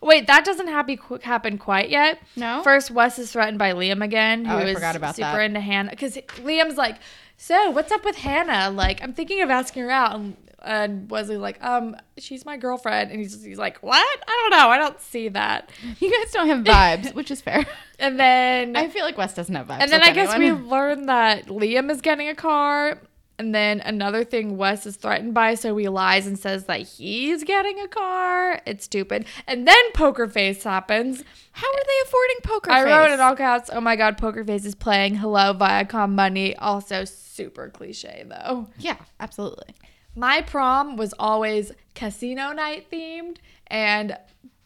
[0.00, 2.18] Wait, that doesn't happy qu- happen quite yet.
[2.36, 2.62] No?
[2.62, 5.40] First, Wes is threatened by Liam again, who Oh, is super that.
[5.40, 5.90] into Hannah.
[5.90, 6.96] Because Liam's like,
[7.36, 8.70] so what's up with Hannah?
[8.70, 10.14] Like, I'm thinking of asking her out.
[10.14, 13.10] And, and Wesley's like, um, she's my girlfriend.
[13.10, 13.96] And he's, he's like, what?
[14.26, 14.68] I don't know.
[14.68, 15.70] I don't see that.
[16.00, 17.64] You guys don't have vibes, which is fair.
[17.98, 19.80] And then, I feel like Wes doesn't have vibes.
[19.80, 20.68] and then I guess we anyone.
[20.68, 23.00] learn that Liam is getting a car.
[23.38, 27.44] And then another thing Wes is threatened by, so he lies and says that he's
[27.44, 28.62] getting a car.
[28.66, 29.26] It's stupid.
[29.46, 31.22] And then Poker Face happens.
[31.52, 32.90] How are they affording Poker I Face?
[32.90, 36.56] wrote in all caps, oh my god, Poker Face is playing Hello Viacom Money.
[36.56, 38.68] Also super cliche though.
[38.78, 39.74] Yeah, absolutely.
[40.14, 44.16] My prom was always casino night themed and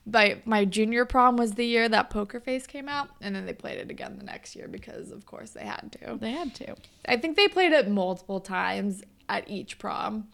[0.06, 3.52] my, my junior prom was the year that Poker Face came out and then they
[3.52, 6.16] played it again the next year because of course they had to.
[6.16, 6.74] They had to.
[7.06, 10.28] I think they played it multiple times at each prom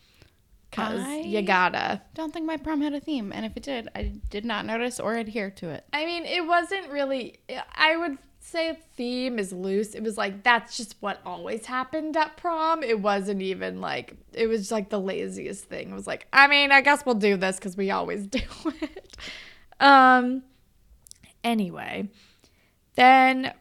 [0.72, 2.02] cuz I- you gotta.
[2.14, 4.98] Don't think my prom had a theme, and if it did, I did not notice
[5.00, 5.85] or adhere to it.
[5.92, 7.38] I mean, it wasn't really.
[7.74, 9.94] I would say theme is loose.
[9.94, 12.83] It was like that's just what always happened at prom.
[12.85, 15.90] It wasn't even like it was like the laziest thing.
[15.90, 18.40] It was like, I mean, I guess we'll do this because we always do
[18.83, 19.16] it.
[19.80, 20.42] Um.
[21.44, 22.08] Anyway,
[22.96, 23.52] then,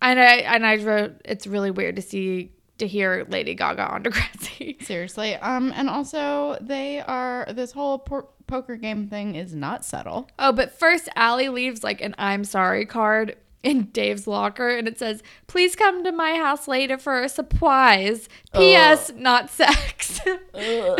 [0.00, 4.02] and I and I wrote it's really weird to see to hear Lady Gaga on
[4.04, 4.82] Degrassi.
[4.82, 5.34] Seriously.
[5.36, 10.28] Um, and also they are this whole por- poker game thing is not subtle.
[10.38, 14.98] Oh, but first Alli leaves like an I'm sorry card in Dave's locker and it
[14.98, 18.28] says, Please come to my house later for a surprise.
[18.54, 19.10] P.S.
[19.16, 20.20] Not sex.
[20.54, 20.94] I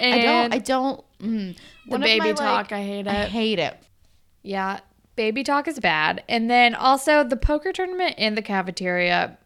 [0.00, 0.52] don't.
[0.52, 1.04] I don't.
[1.20, 1.56] Mm,
[1.88, 3.08] the baby my, talk, like- I hate it.
[3.08, 3.78] I hate it.
[4.42, 4.80] Yeah,
[5.14, 6.22] baby talk is bad.
[6.28, 9.38] And then also the poker tournament in the cafeteria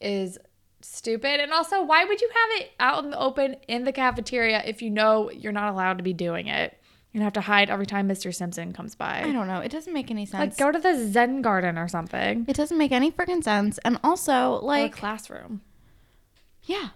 [0.00, 0.38] is
[0.82, 1.40] stupid.
[1.40, 4.82] And also, why would you have it out in the open in the cafeteria if
[4.82, 6.76] you know you're not allowed to be doing it?
[7.16, 8.32] You have to hide every time Mr.
[8.34, 9.22] Simpson comes by.
[9.24, 9.60] I don't know.
[9.60, 10.38] It doesn't make any sense.
[10.38, 12.44] Like, go to the Zen garden or something.
[12.46, 13.78] it doesn't make any freaking sense.
[13.86, 15.62] And also, Or like, classroom.
[16.64, 16.88] yeah.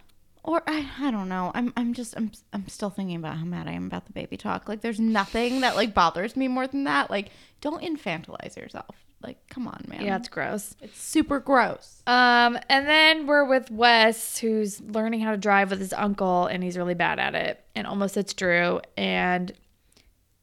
[0.43, 1.53] Or I, I don't know.
[1.55, 4.37] I'm I'm just I'm I'm still thinking about how mad I am about the baby
[4.39, 4.69] talk.
[4.69, 7.11] Like there's nothing that like bothers me more than that.
[7.11, 7.31] Like
[7.61, 8.95] don't infantilize yourself.
[9.23, 10.03] Like come on, man.
[10.03, 10.75] Yeah, it's gross.
[10.81, 12.03] it's super gross.
[12.07, 16.63] Um, and then we're with Wes, who's learning how to drive with his uncle, and
[16.63, 18.81] he's really bad at it, and almost hits Drew.
[18.97, 19.53] And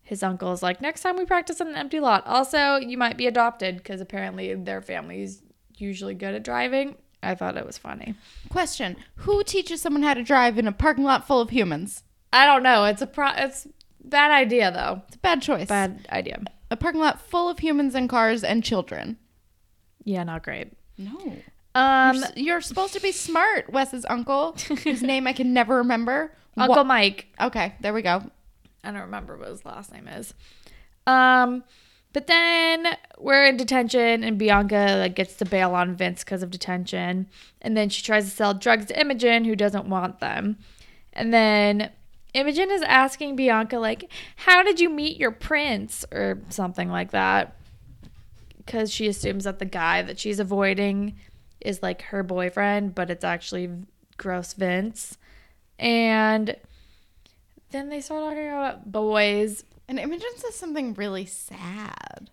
[0.08, 2.26] his uncle is like, "Next time we practice on an empty lot.
[2.26, 5.42] Also, you might be adopted because apparently their family's
[5.76, 8.16] usually good at driving." I thought it was funny.
[8.50, 12.04] Question: Who teaches someone how to drive in a parking lot full of humans?
[12.32, 12.86] I don't know.
[12.86, 13.30] It's a pro.
[13.36, 13.68] It's
[14.04, 15.02] bad idea though.
[15.08, 15.68] It's a bad choice.
[15.68, 16.42] Bad idea.
[16.72, 19.18] A parking lot full of humans and cars and children.
[20.04, 20.74] Yeah, not great.
[20.98, 21.18] No.
[21.76, 25.78] Um, You're, s- you're supposed to be smart, Wes's uncle, whose name I can never
[25.78, 26.32] remember.
[26.58, 27.28] Uncle Mike.
[27.40, 28.24] okay, there we go.
[28.84, 30.34] I don't remember what his last name is.
[31.06, 31.64] Um,
[32.14, 32.88] but then
[33.20, 37.28] we're in detention, and Bianca like gets to bail on Vince because of detention,
[37.62, 40.58] and then she tries to sell drugs to Imogen, who doesn't want them,
[41.14, 41.92] and then
[42.34, 47.56] Imogen is asking Bianca like, "How did you meet your prince?" or something like that,
[48.58, 51.18] because she assumes that the guy that she's avoiding
[51.62, 53.70] is like her boyfriend, but it's actually
[54.18, 55.18] gross Vince,
[55.78, 56.56] and
[57.72, 59.64] then they start talking about boys.
[59.88, 62.30] And Imogen says something really sad.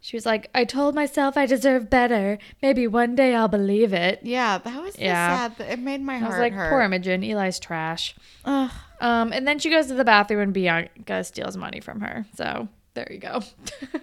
[0.00, 2.38] She was like, I told myself I deserve better.
[2.62, 4.20] Maybe one day I'll believe it.
[4.22, 5.48] Yeah, that was Yeah.
[5.48, 5.68] sad.
[5.68, 6.70] It made my I heart was like, hurt.
[6.70, 7.24] poor Imogen.
[7.24, 8.14] Eli's trash.
[8.44, 8.70] Ugh.
[9.00, 12.24] Um, and then she goes to the bathroom and Bianca steals money from her.
[12.36, 13.42] So there you go.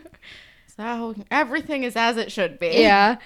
[0.75, 2.81] So everything is as it should be.
[2.81, 3.17] yeah.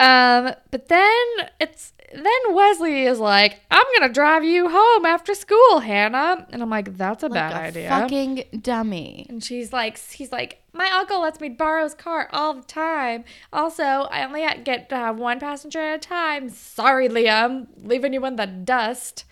[0.00, 1.24] Um, but then
[1.60, 6.46] it's then Wesley is like, I'm gonna drive you home after school, Hannah.
[6.50, 7.88] And I'm like, that's a Like bad a idea.
[7.90, 9.26] Fucking dummy.
[9.28, 13.24] And she's like, he's like, my uncle lets me borrow his car all the time.
[13.52, 16.48] Also, I only get uh, one passenger at a time.
[16.48, 19.24] Sorry, Liam, leaving you in the dust.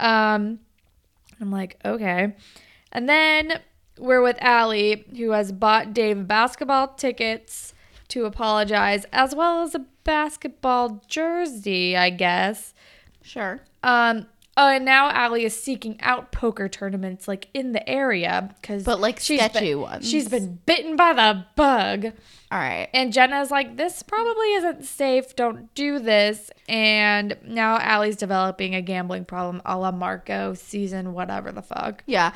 [0.00, 0.58] Um,
[1.38, 2.34] I'm like, okay.
[2.90, 3.60] And then
[3.98, 7.73] we're with Alli, who has bought Dave basketball tickets
[8.14, 12.74] to apologize, as well as a basketball jersey, I guess.
[13.22, 13.60] Sure.
[13.82, 14.26] Um.
[14.56, 19.00] Oh, and now Alli is seeking out poker tournaments like in the area because, But,
[19.00, 20.08] like, she's sketchy been, ones.
[20.08, 22.12] She's been bitten by the bug,
[22.52, 22.88] All right.
[22.94, 25.34] and Jenna's like, "This probably isn't safe.
[25.34, 31.50] Don't do this." And now Alli's developing a gambling problem, a la Marco season, whatever
[31.50, 32.04] the fuck.
[32.06, 32.32] Yeah.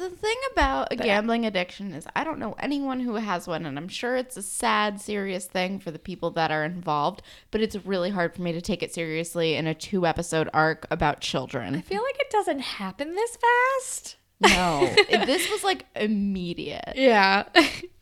[0.00, 3.76] The thing about a gambling addiction is I don't know anyone who has one, and
[3.76, 7.76] I'm sure it's a sad, serious thing for the people that are involved, but it's
[7.84, 11.74] really hard for me to take it seriously in a two episode arc about children.
[11.74, 14.16] I feel like it doesn't happen this fast.
[14.40, 14.90] No.
[15.26, 16.94] This was like immediate.
[16.96, 17.44] Yeah.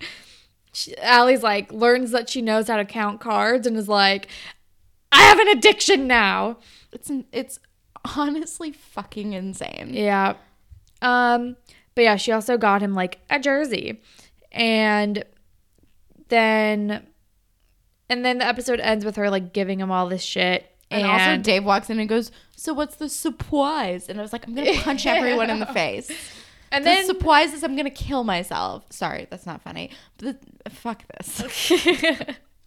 [0.73, 4.29] she, Alli's like learns that she knows how to count cards and is like,
[5.11, 6.59] "I have an addiction now."
[6.93, 7.59] It's it's
[8.17, 9.91] honestly fucking insane.
[9.95, 10.35] Yeah.
[11.03, 11.57] Um,
[11.99, 14.01] but yeah, she also got him like a jersey.
[14.53, 15.25] And
[16.29, 17.05] then
[18.09, 20.77] and then the episode ends with her like giving him all this shit.
[20.93, 24.47] And, also Dave walks in and goes, "So what's the surprise?" And I was like,
[24.47, 26.09] "I'm gonna punch everyone in the face."
[26.71, 28.85] and the then surprise is I'm gonna kill myself.
[28.91, 29.91] Sorry, that's not funny.
[30.19, 31.43] But the, fuck this.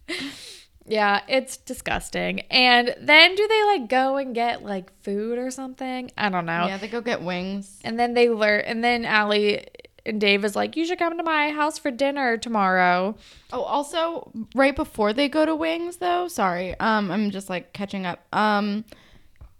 [0.86, 2.40] Yeah, it's disgusting.
[2.50, 6.10] And then do they like go and get like food or something?
[6.18, 6.66] I don't know.
[6.66, 7.78] Yeah, they go get wings.
[7.84, 9.66] And then they learn and then Alli
[10.04, 13.16] and Dave is like, You should come to my house for dinner tomorrow.
[13.52, 18.06] Oh, also, right before they go to Wings, though, sorry, um, I'm just like catching
[18.06, 18.20] up.
[18.32, 18.84] Um,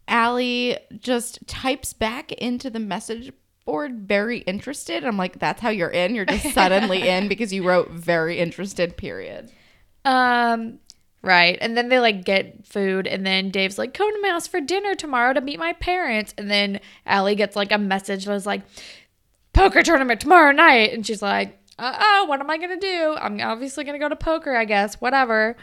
[0.08, 3.32] Alli just types back into the message
[3.64, 5.04] board very interested.
[5.04, 6.14] I'm like, that's how you're in.
[6.14, 8.96] You're just suddenly in because you wrote very interested.
[8.96, 9.50] Period.
[10.04, 10.80] Um,
[11.22, 11.58] right.
[11.60, 14.60] And then they like get food, and then Dave's like, "Come to my house for
[14.60, 18.46] dinner tomorrow to meet my parents." And then Alli gets like a message that was
[18.46, 18.62] like,
[19.52, 23.16] "Poker tournament tomorrow night," and she's like, "Uh oh, what am I gonna do?
[23.20, 25.00] I'm obviously gonna go to poker, I guess.
[25.00, 25.56] Whatever."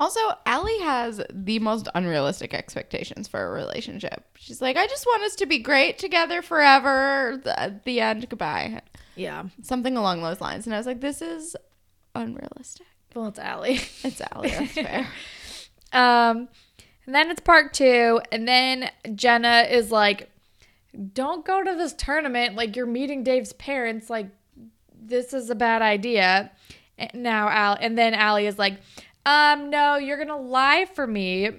[0.00, 4.24] Also, Alli has the most unrealistic expectations for a relationship.
[4.38, 7.38] She's like, I just want us to be great together forever.
[7.44, 8.26] The, the end.
[8.30, 8.80] Goodbye.
[9.14, 9.44] Yeah.
[9.60, 10.64] Something along those lines.
[10.64, 11.54] And I was like, this is
[12.14, 12.86] unrealistic.
[13.14, 13.80] Well, it's Alli.
[14.04, 14.50] It's Alli.
[14.50, 15.08] That's fair.
[15.92, 16.48] Um,
[17.06, 20.30] and then it's part two, and then Jenna is like,
[21.12, 22.54] "Don't go to this tournament.
[22.54, 24.08] Like you're meeting Dave's parents.
[24.08, 24.28] Like
[24.94, 26.52] this is a bad idea."
[26.98, 28.78] And now Al, and then Alli is like,
[29.26, 31.50] "Um, no, you're gonna lie for me."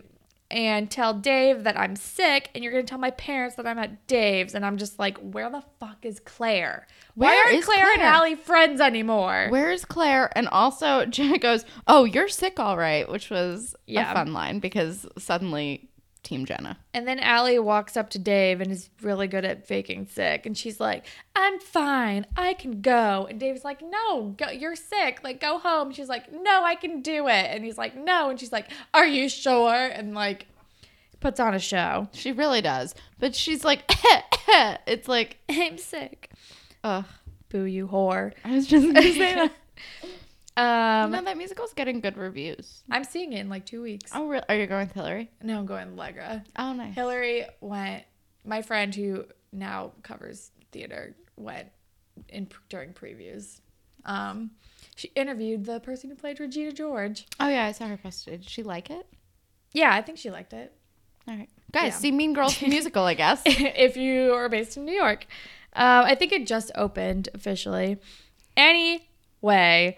[0.51, 4.05] And tell Dave that I'm sick, and you're gonna tell my parents that I'm at
[4.07, 6.87] Dave's, and I'm just like, where the fuck is Claire?
[7.15, 8.11] Why Where aren't is Claire, and Claire?
[8.13, 9.47] Alli friends anymore?
[9.49, 10.29] Where's Claire?
[10.37, 14.11] And also, Jenna goes, "Oh, you're sick, all right," which was Yeah.
[14.11, 15.89] a fun line because suddenly,
[16.23, 16.77] Team Jenna.
[16.93, 20.45] And then Alli walks up to Dave and is really good at faking sick.
[20.45, 21.05] And she's like,
[21.36, 22.25] I'm fine.
[22.38, 23.27] I can go.
[23.29, 25.21] And Dave's like, No, go, you're sick.
[25.23, 25.91] Like, go home.
[25.91, 27.47] She's like, No, I can do it.
[27.49, 28.29] And he's like, No.
[28.29, 29.73] And she's like, Are you sure?
[29.73, 30.45] And like,
[31.19, 32.07] puts on a show.
[32.13, 33.84] She really does, but she's like,
[34.88, 36.31] it's like, I'm sick.
[36.84, 37.05] ugh.
[37.49, 38.31] Boo, you whore.
[38.45, 39.51] I was just gonna say that.
[40.57, 42.83] Um, no, that musical's getting good reviews.
[42.91, 44.11] I'm seeing it in like two weeks.
[44.13, 44.43] Oh, really?
[44.49, 45.31] Are you going with Hillary?
[45.41, 46.43] No, I'm going Allegra.
[46.57, 46.93] Oh, nice.
[46.93, 48.03] Hillary went.
[48.45, 51.67] My friend who now covers theater went
[52.29, 53.61] in during previews.
[54.05, 54.51] Um,
[54.95, 57.25] she interviewed the person who played Regina George.
[57.39, 58.41] Oh yeah, I saw her posted.
[58.41, 59.07] Did she like it?
[59.73, 60.73] Yeah, I think she liked it.
[61.27, 61.97] All right, guys, Yeah.
[61.97, 63.41] see Mean Girls musical, I guess.
[63.45, 65.27] if you are based in New York,
[65.73, 67.99] um, I think it just opened officially.
[68.57, 69.97] Anyway,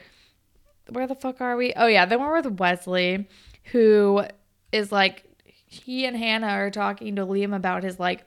[0.89, 1.73] where the fuck are we?
[1.75, 3.27] Oh yeah, then we're with Wesley,
[3.71, 4.23] who
[4.71, 8.23] is like he and Hannah are talking to Liam about his like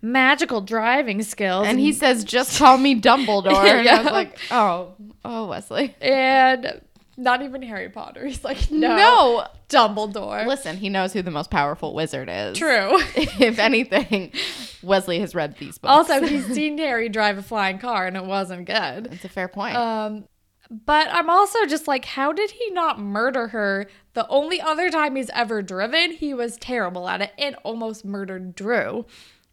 [0.00, 4.94] magical driving skills, And he says, "Just call me Dumbledore." And I was like, "Oh,
[5.24, 6.80] oh, Wesley." and
[7.18, 8.24] not even Harry Potter.
[8.24, 9.46] He's like, no, No.
[9.68, 10.46] Dumbledore.
[10.46, 12.56] Listen, he knows who the most powerful wizard is.
[12.56, 12.90] True.
[13.16, 14.32] if anything,
[14.84, 15.90] Wesley has read these books.
[16.10, 19.08] also, he's seen Harry drive a flying car, and it wasn't good.
[19.12, 19.76] it's a fair point.
[19.76, 20.24] Um,
[20.70, 23.86] but I'm also just like, how did he not murder her?
[24.14, 28.54] The only other time he's ever driven, he was terrible at it and almost murdered
[28.54, 29.06] Drew.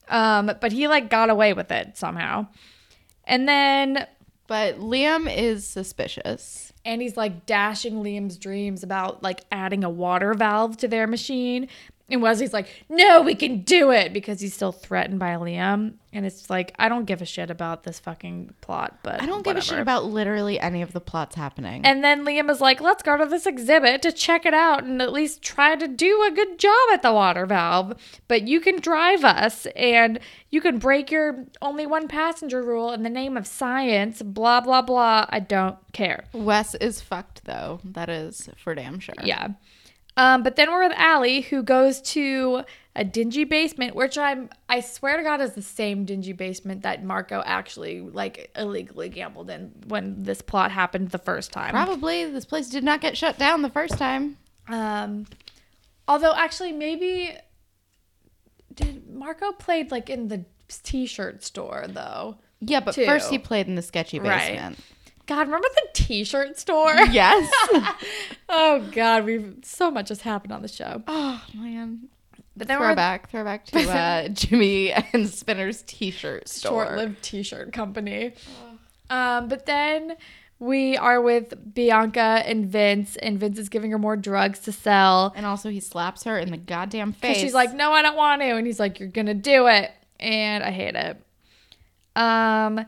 [0.10, 2.48] Um, but he like got away with it somehow.
[3.24, 4.08] And then
[4.48, 6.72] but Liam is suspicious.
[6.84, 11.68] and he's like dashing Liam's dreams about like adding a water valve to their machine.
[12.08, 15.94] And Wesley's like, no, we can do it because he's still threatened by Liam.
[16.14, 19.44] And it's like, I don't give a shit about this fucking plot, but I don't
[19.44, 21.84] give a shit about literally any of the plots happening.
[21.84, 25.02] And then Liam is like, let's go to this exhibit to check it out and
[25.02, 27.96] at least try to do a good job at the water valve.
[28.28, 30.20] But you can drive us and
[30.52, 34.84] you can break your only one passenger rule in the name of science, blah, blah,
[34.84, 35.26] blah.
[35.30, 36.26] I don't care.
[36.34, 37.82] Wes is fucked though.
[37.84, 39.16] That is for damn sure.
[39.24, 39.50] Yeah.
[40.18, 42.64] Um, but then we're with Alli, who goes to
[42.96, 47.04] a dingy basement, which I'm I swear to God is the same dingy basement that
[47.04, 51.72] Marco actually like illegally gambled in when this plot happened the first time.
[51.72, 54.38] Probably this place did not get shut down the first time.
[54.70, 55.26] Um,
[56.08, 57.36] although actually maybe
[58.74, 62.38] did Marco played like in the t-shirt store though.
[62.62, 63.06] Yeah, but Two.
[63.06, 64.78] first he played in the sketchy basement.
[64.78, 64.95] Right.
[65.26, 65.28] Basement.
[65.28, 66.94] God, remember the t-shirt store?
[67.12, 67.50] Yes.
[68.50, 71.02] oh God, we've so much has happened on the show.
[71.08, 72.10] oh man.
[72.58, 76.86] But then we're Throwback, throwback to uh, Jimmy and Spinner's t-shirt store.
[76.86, 78.34] short-lived t-shirt company.
[79.10, 80.16] Um, but then
[80.58, 85.34] we are with Bianca and Vince, and Vince is giving her more drugs to sell.
[85.36, 87.38] And also he slaps her in the goddamn face.
[87.40, 88.56] she's like, no, I don't want to.
[88.56, 89.92] And he's like, you're going to do it.
[90.22, 91.22] And I hate it.
[92.16, 92.86] Um,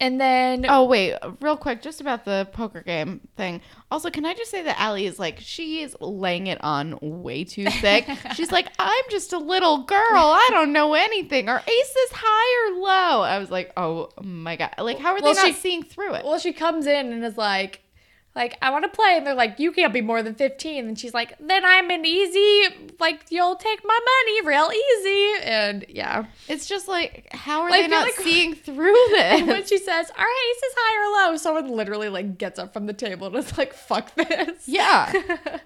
[0.00, 3.60] and then, Oh wait, real quick, just about the poker game thing.
[3.90, 7.44] Also, can I just say that Alli is like she is laying it on way
[7.44, 8.06] too thick.
[8.34, 9.98] She's like, I'm just a little girl.
[10.12, 11.48] I don't know anything.
[11.48, 13.22] Are aces high or low?
[13.22, 14.74] I was like, oh my god.
[14.78, 16.24] Like, how are Well, they not she- seeing through it?
[16.24, 17.82] well, she comes in and is like,
[18.36, 19.14] like, I want to play.
[19.16, 20.86] And they're like, you can't be more than 15.
[20.86, 25.42] And she's like, then I'm an easy, like, you'll take my money real easy.
[25.42, 26.26] And yeah.
[26.46, 30.10] It's just like, how are Like, they not like- seeing through And when she says,
[30.16, 31.36] our ace is high or low?
[31.38, 34.68] Someone literally, like, gets up from the table and is like, fuck this.
[34.68, 35.12] yeah.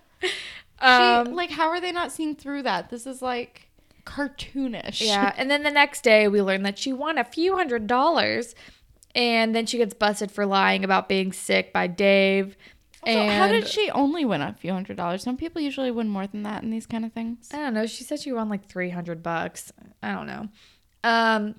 [0.83, 2.89] Um, she, like, how are they not seeing through that?
[2.89, 3.69] This is like
[4.07, 5.01] cartoonish.
[5.07, 8.55] Yeah, and then the next day we learn that she won a few hundred dollars,
[9.15, 12.57] and then she gets busted for lying about being sick by Dave.
[13.03, 15.23] Also, and how did she only win a few hundred dollars?
[15.23, 17.49] Some people usually win more than that in these kind of things.
[17.53, 17.87] I don't know.
[17.87, 19.73] She said she won like three hundred bucks.
[20.03, 20.49] I don't know.
[21.03, 21.55] Um,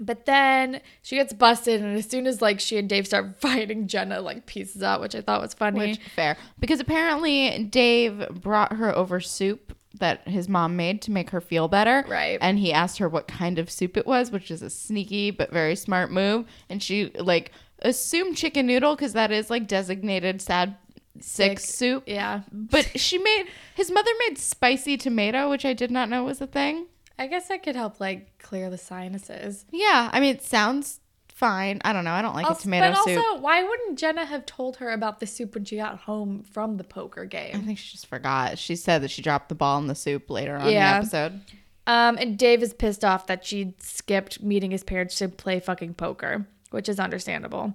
[0.00, 3.88] but then she gets busted, and as soon as like she and Dave start fighting,
[3.88, 5.78] Jenna like pieces out, which I thought was funny.
[5.78, 11.30] Which fair because apparently Dave brought her over soup that his mom made to make
[11.30, 12.04] her feel better.
[12.08, 12.38] Right.
[12.40, 15.52] And he asked her what kind of soup it was, which is a sneaky but
[15.52, 16.46] very smart move.
[16.68, 20.76] And she like assumed chicken noodle because that is like designated sad
[21.20, 21.70] sick, Sick.
[21.70, 22.04] soup.
[22.06, 22.42] Yeah.
[22.52, 26.46] But she made his mother made spicy tomato, which I did not know was a
[26.46, 26.86] thing.
[27.18, 29.66] I guess that could help like clear the sinuses.
[29.70, 31.00] Yeah, I mean it sounds
[31.34, 31.80] fine.
[31.84, 32.12] I don't know.
[32.12, 33.18] I don't like Also- a tomato but soup.
[33.18, 36.76] also, why wouldn't Jenna have told her about the soup when she got home from
[36.76, 37.56] the poker game?
[37.56, 38.58] I think she just forgot.
[38.58, 40.96] She said that she dropped the ball in the soup later on Yeah.
[41.00, 41.40] in the episode.
[41.86, 45.94] Um, and Dave is pissed off that she skipped meeting his parents to play fucking
[45.94, 47.74] poker, which is understandable.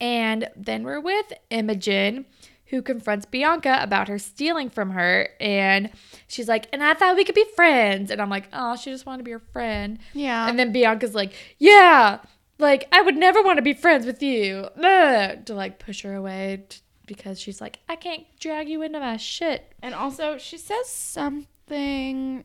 [0.00, 2.24] And then we're with Imogen,
[2.70, 5.28] who confronts Bianca about her stealing from her.
[5.40, 5.90] And
[6.28, 8.10] she's like, and I thought we could be friends.
[8.10, 9.98] And I'm like, oh, she just wanted to be her friend.
[10.14, 10.48] Yeah.
[10.48, 12.20] And then Bianca's like, yeah,
[12.58, 14.68] like I would never want to be friends with you.
[14.82, 19.00] Ugh, To like push her away t- because she's like, I can't drag you into
[19.00, 19.72] my shit.
[19.82, 22.44] And also, she says something.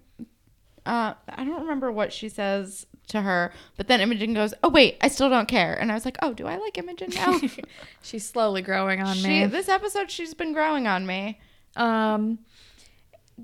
[0.86, 4.98] Uh, I don't remember what she says to her, but then Imogen goes, "Oh wait,
[5.02, 7.40] I still don't care." And I was like, "Oh, do I like Imogen now?"
[8.02, 9.46] She's slowly growing on she, me.
[9.46, 11.40] this episode, she's been growing on me.
[11.76, 12.40] Um,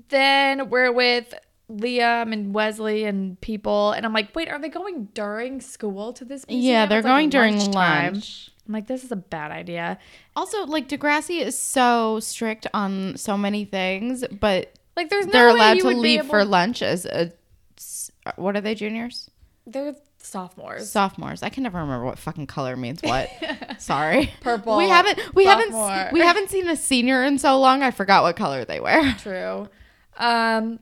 [0.08, 1.34] then we're with
[1.70, 6.24] Liam and Wesley and people, and I'm like, wait, are they going during school to
[6.24, 6.46] this?
[6.48, 6.66] Museum?
[6.72, 8.12] Yeah, they're It's like going during lunchtime.
[8.14, 8.50] lunch.
[8.66, 9.98] I'm like, this is a bad idea.
[10.36, 15.48] Also, like Degrassi is so strict on so many things, but Like, there's no they're
[15.48, 17.32] allowed to leave able- for lunch as a.
[18.36, 19.28] What are they, juniors?
[19.66, 20.90] They're sophomores.
[20.90, 21.42] Sophomores.
[21.42, 23.28] I can never remember what fucking color means what.
[23.78, 24.32] Sorry.
[24.40, 25.88] Purple, We haven't we sophomore.
[25.88, 27.82] haven't we haven't seen a senior in so long.
[27.82, 29.14] I forgot what color they wear.
[29.18, 29.68] True.
[30.16, 30.80] Um,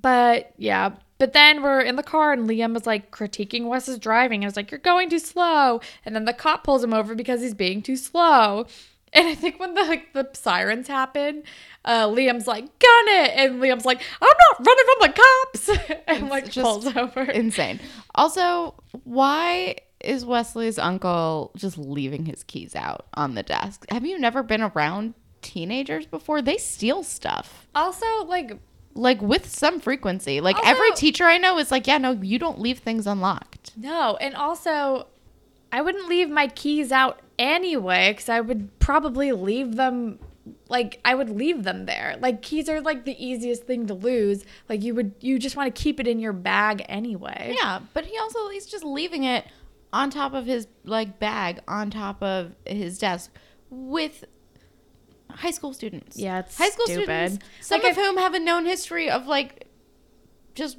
[0.00, 0.90] but yeah.
[1.18, 4.56] But then we're in the car and Liam is like critiquing Wes's driving and it's
[4.56, 5.80] like, You're going too slow.
[6.04, 8.66] And then the cop pulls him over because he's being too slow.
[9.14, 11.44] And I think when the like the sirens happen,
[11.84, 13.30] uh, Liam's like, gun it.
[13.36, 16.02] And Liam's like, I'm not running from the cops.
[16.08, 17.22] and like just pulls over.
[17.22, 17.78] Insane.
[18.14, 23.84] Also, why is Wesley's uncle just leaving his keys out on the desk?
[23.90, 26.42] Have you never been around teenagers before?
[26.42, 27.68] They steal stuff.
[27.74, 28.58] also, like,
[28.94, 30.40] Like with some frequency.
[30.40, 33.72] Like Also- every teacher I know is like, yeah, no, you don't leave things unlocked.
[33.76, 34.16] no.
[34.20, 35.06] And also,
[35.74, 40.20] I wouldn't leave my keys out anyway because I would probably leave them.
[40.68, 42.16] Like I would leave them there.
[42.20, 44.44] Like keys are like the easiest thing to lose.
[44.68, 47.56] Like you would, you just want to keep it in your bag anyway.
[47.58, 49.46] Yeah, but he also he's just leaving it
[49.92, 53.32] on top of his like bag on top of his desk
[53.68, 54.24] with
[55.28, 56.16] high school students.
[56.16, 57.02] Yeah, it's high school stupid.
[57.04, 59.66] students, some Like, of whom have a known history of like
[60.54, 60.78] just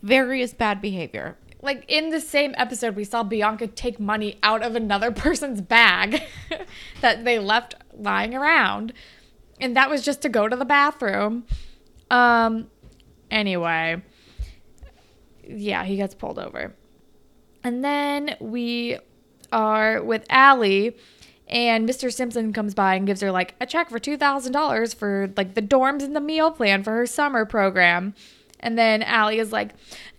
[0.00, 1.36] various bad behavior.
[1.60, 6.22] Like in the same episode, we saw Bianca take money out of another person's bag
[7.00, 8.92] that they left lying around,
[9.60, 11.44] and that was just to go to the bathroom.
[12.10, 12.68] Um.
[13.30, 14.00] Anyway,
[15.46, 16.74] yeah, he gets pulled over,
[17.62, 18.98] and then we
[19.52, 20.96] are with Alli.
[21.50, 22.12] And Mr.
[22.12, 25.54] Simpson comes by and gives her like a check for two thousand dollars for like
[25.54, 28.14] the dorms and the meal plan for her summer program.
[28.60, 29.70] And then Alli is like,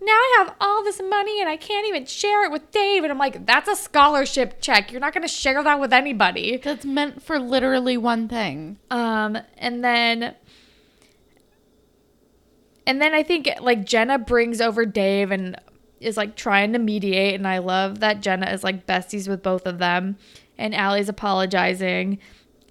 [0.01, 3.03] now I have all this money and I can't even share it with Dave.
[3.03, 4.91] And I'm like, that's a scholarship check.
[4.91, 6.57] You're not going to share that with anybody.
[6.57, 8.79] That's meant for literally one thing.
[8.89, 10.35] Um, and then,
[12.87, 15.59] and then I think like Jenna brings over Dave and
[15.99, 17.35] is like trying to mediate.
[17.35, 20.17] And I love that Jenna is like besties with both of them.
[20.57, 22.19] And Alli's apologizing.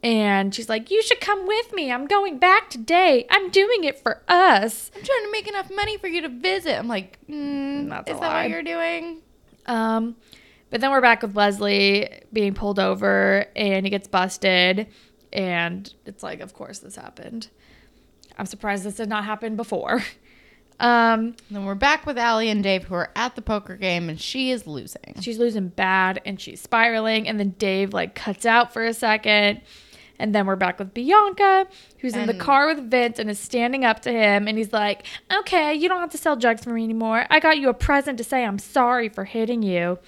[0.02, 1.90] And she's like, You should come with me.
[1.90, 3.26] I'm going back today.
[3.30, 4.90] I'm doing it for us.
[4.94, 6.78] I'm trying to make enough money for you to visit.
[6.78, 8.42] I'm like, mm, That's a is that lie.
[8.42, 9.22] what you're doing?
[9.66, 10.16] Um,
[10.70, 14.86] but then we're back with Leslie being pulled over and he gets busted.
[15.32, 17.48] And it's like, of course, this happened.
[18.38, 20.02] I'm surprised this did not happen before.
[20.80, 24.20] Um, Then we're back with Alli and Dave, who are at the poker game, and
[24.20, 25.16] she is losing.
[25.20, 27.26] she's losing bad and she's spiraling.
[27.26, 29.60] And then Dave like cuts out for a second.
[30.18, 31.66] And then we're back with Bianca,
[31.98, 34.48] who's in the car with Vince and is standing up to him.
[34.48, 37.26] And he's like, Okay, you don't have to sell drugs for me anymore.
[37.30, 39.98] I got you a present to say I'm sorry for hitting you.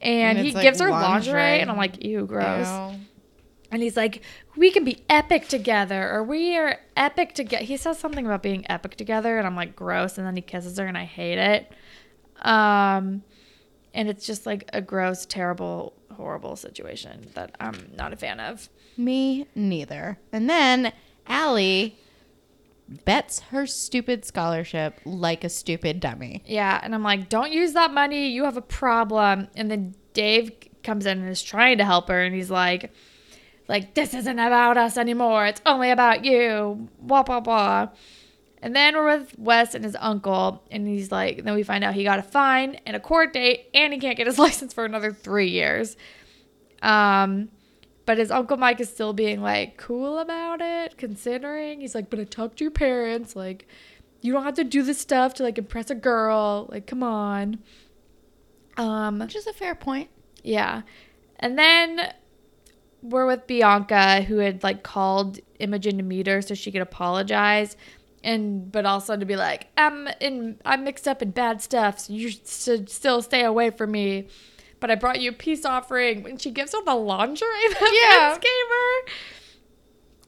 [0.00, 1.32] And, And he like, gives her lingerie.
[1.34, 1.60] lingerie.
[1.60, 2.66] And I'm like, Ew, gross.
[2.68, 3.00] Ew.
[3.70, 4.22] And he's like,
[4.56, 7.64] we can be epic together, or we are epic together.
[7.64, 10.16] He says something about being epic together, and I'm like, gross.
[10.16, 11.72] And then he kisses her, and I hate it.
[12.42, 13.24] Um,
[13.92, 18.68] and it's just like a gross, terrible, horrible situation that I'm not a fan of.
[18.96, 20.18] Me neither.
[20.32, 20.92] And then
[21.26, 21.98] Alli
[23.04, 26.42] bets her stupid scholarship like a stupid dummy.
[26.46, 28.28] Yeah, and I'm like, don't use that money.
[28.28, 29.48] You have a problem.
[29.56, 32.92] And then Dave comes in and is trying to help her, and he's like,
[33.68, 35.46] like this isn't about us anymore.
[35.46, 36.88] It's only about you.
[37.00, 37.88] Blah blah blah.
[38.62, 41.94] And then we're with Wes and his uncle, and he's like, then we find out
[41.94, 44.84] he got a fine and a court date, and he can't get his license for
[44.84, 45.96] another three years.
[46.82, 47.48] Um,
[48.06, 52.20] but his uncle Mike is still being like cool about it, considering he's like, but
[52.20, 53.66] I talked to your parents, like,
[54.20, 57.58] you don't have to do this stuff to like impress a girl, like, come on.
[58.76, 60.10] Um, Which is a fair point.
[60.42, 60.82] yeah.
[61.38, 62.12] And then
[63.02, 67.76] we're with Bianca, who had like called Imogen to meet her so she could apologize.
[68.22, 72.14] And but also to be like, I'm in I'm mixed up in bad stuff, so
[72.14, 74.28] you should still stay away from me.
[74.84, 78.28] But I brought you a peace offering when she gives her the lingerie that Yeah.
[78.34, 79.12] Vince gave her.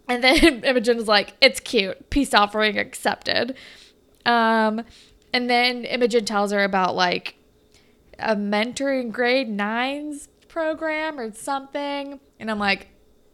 [0.09, 2.09] And then Imogen is like, it's cute.
[2.09, 3.55] Peace offering accepted.
[4.25, 4.83] Um,
[5.35, 7.35] and then Imogen tells her about like
[8.19, 12.19] a mentoring grade nines program or something.
[12.41, 12.89] And I'm like,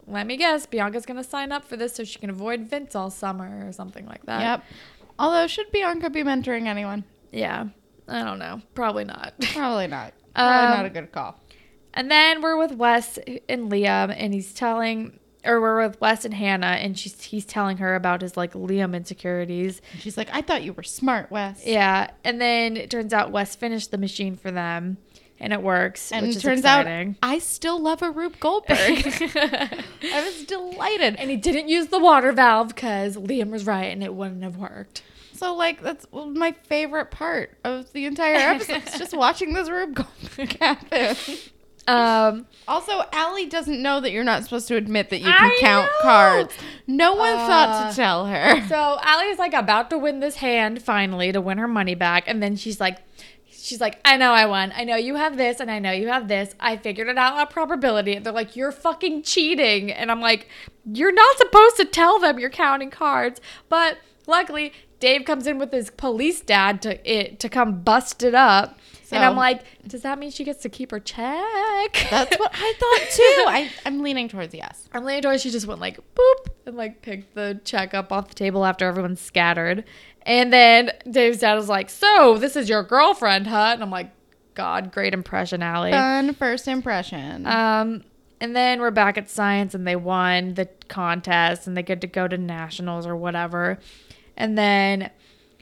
[0.05, 3.09] let me guess, Bianca's gonna sign up for this so she can avoid Vince all
[3.09, 4.41] summer or something like that.
[4.41, 4.63] Yep.
[5.17, 7.05] Although, should Bianca be mentoring anyone?
[7.31, 7.67] Yeah.
[8.09, 8.61] I don't know.
[8.75, 9.35] Probably not.
[9.53, 10.13] Probably not.
[10.35, 11.39] Probably Um, not a good call.
[11.93, 16.33] And then we're with Wes and Liam, and he's telling, or we're with Wes and
[16.33, 19.79] Hannah, and she's he's telling her about his like Liam insecurities.
[19.91, 21.63] And she's like, I thought you were smart, Wes.
[21.65, 24.97] Yeah, and then it turns out Wes finished the machine for them,
[25.39, 26.11] and it works.
[26.11, 27.17] And it turns exciting.
[27.21, 28.79] out I still love a Rube Goldberg.
[29.35, 29.83] I
[30.25, 31.15] was delighted.
[31.17, 34.57] and he didn't use the water valve because Liam was right, and it wouldn't have
[34.57, 35.03] worked.
[35.43, 38.77] So, like, that's my favorite part of the entire episode.
[38.87, 40.05] It's just watching this room go
[40.61, 41.17] happen.
[41.85, 45.57] Um, Also, Alli doesn't know that you're not supposed to admit that you can I
[45.59, 45.91] count know.
[46.01, 46.53] cards.
[46.87, 48.65] No one thought Uh, to tell her.
[48.69, 52.41] so Alli's like about to win this hand finally to win her money back, and
[52.41, 52.99] then she's like,
[53.51, 54.71] she's like, I know I won.
[54.73, 56.55] I know you have this, and I know you have this.
[56.61, 58.13] I figured it out on probability.
[58.15, 60.47] And they're like, you're fucking cheating, and I'm like,
[60.85, 63.41] you're not supposed to tell them you're counting cards.
[63.67, 64.71] But luckily,
[65.03, 68.79] Dave comes in with his police dad to it to come bust it up.
[69.11, 72.07] and I'm like, does that mean she gets to keep her check?
[72.09, 73.43] That's what I thought too.
[73.49, 74.87] I, I'm leaning towards yes.
[74.93, 78.29] I'm leaning towards she just went like boop and like picked the check up off
[78.29, 79.83] the table after everyone's scattered.
[80.21, 83.71] And then Dave's dad was like, So, this is your girlfriend, huh?
[83.73, 84.09] And I'm like,
[84.53, 85.91] God, great impression, Alli.
[85.91, 87.45] Fun first impression.
[87.45, 88.05] Um,
[88.39, 92.07] and then we're back at science and they won the contest and they get to
[92.07, 93.79] go to nationals or whatever.
[94.37, 95.11] And then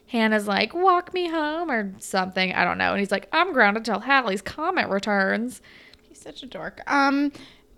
[0.08, 2.54] Hannah's like, walk me home or something.
[2.54, 2.92] I don't know.
[2.92, 5.62] And he's like, I'm grounded till Halley's comet returns.
[6.08, 6.82] He's such a dork.
[6.88, 7.32] Um,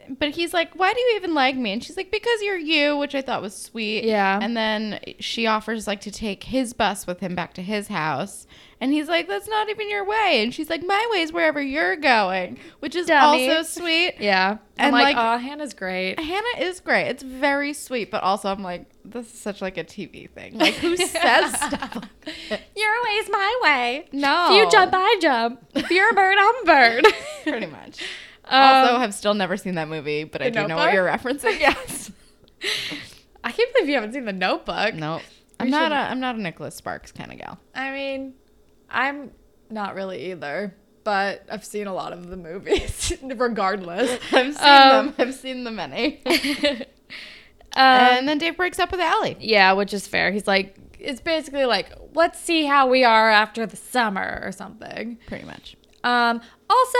[0.09, 2.97] but he's like, "Why do you even like me?" And she's like, "Because you're you,"
[2.97, 4.03] which I thought was sweet.
[4.03, 4.39] Yeah.
[4.41, 8.47] And then she offers like to take his bus with him back to his house,
[8.83, 11.61] and he's like, "That's not even your way." And she's like, "My way is wherever
[11.61, 13.49] you're going," which is Dummy.
[13.49, 14.15] also sweet.
[14.19, 14.57] Yeah.
[14.77, 16.19] I'm And, like, like- oh, Hannah's great.
[16.19, 17.07] Hannah is great.
[17.07, 20.57] It's very sweet, but also I'm like, this is such like a TV thing.
[20.57, 22.09] Like, who says stuff like
[22.49, 22.61] that?
[22.75, 24.07] Your way's my way.
[24.11, 24.47] No.
[24.51, 25.65] If you jump, I jump.
[25.75, 27.05] If you're a bird, I'm a bird.
[27.43, 28.01] Pretty much.
[28.45, 31.57] Um, also, have still never seen that movie, but I do know what you're referencing.
[31.59, 32.11] Yes.
[33.43, 34.93] I can't believe you haven't seen The Notebook.
[34.95, 35.21] No,
[35.59, 35.91] I'm not.
[35.91, 37.59] A, I'm not a Nicholas Sparks kind of gal.
[37.75, 38.33] I mean,
[38.93, 39.31] I'm
[39.69, 40.73] not really either,
[41.03, 44.19] but I've seen a lot of the movies, regardless.
[44.31, 45.15] I've seen Um, them.
[45.17, 46.21] I've seen the many.
[47.75, 49.35] Um, and then Dave breaks up with Alli.
[49.39, 50.31] yeah, which is fair.
[50.31, 55.17] He's like, it's basically like, let's see how we are after the summer or something.
[55.25, 55.75] Pretty much.
[56.03, 56.39] Um,
[56.69, 56.97] also,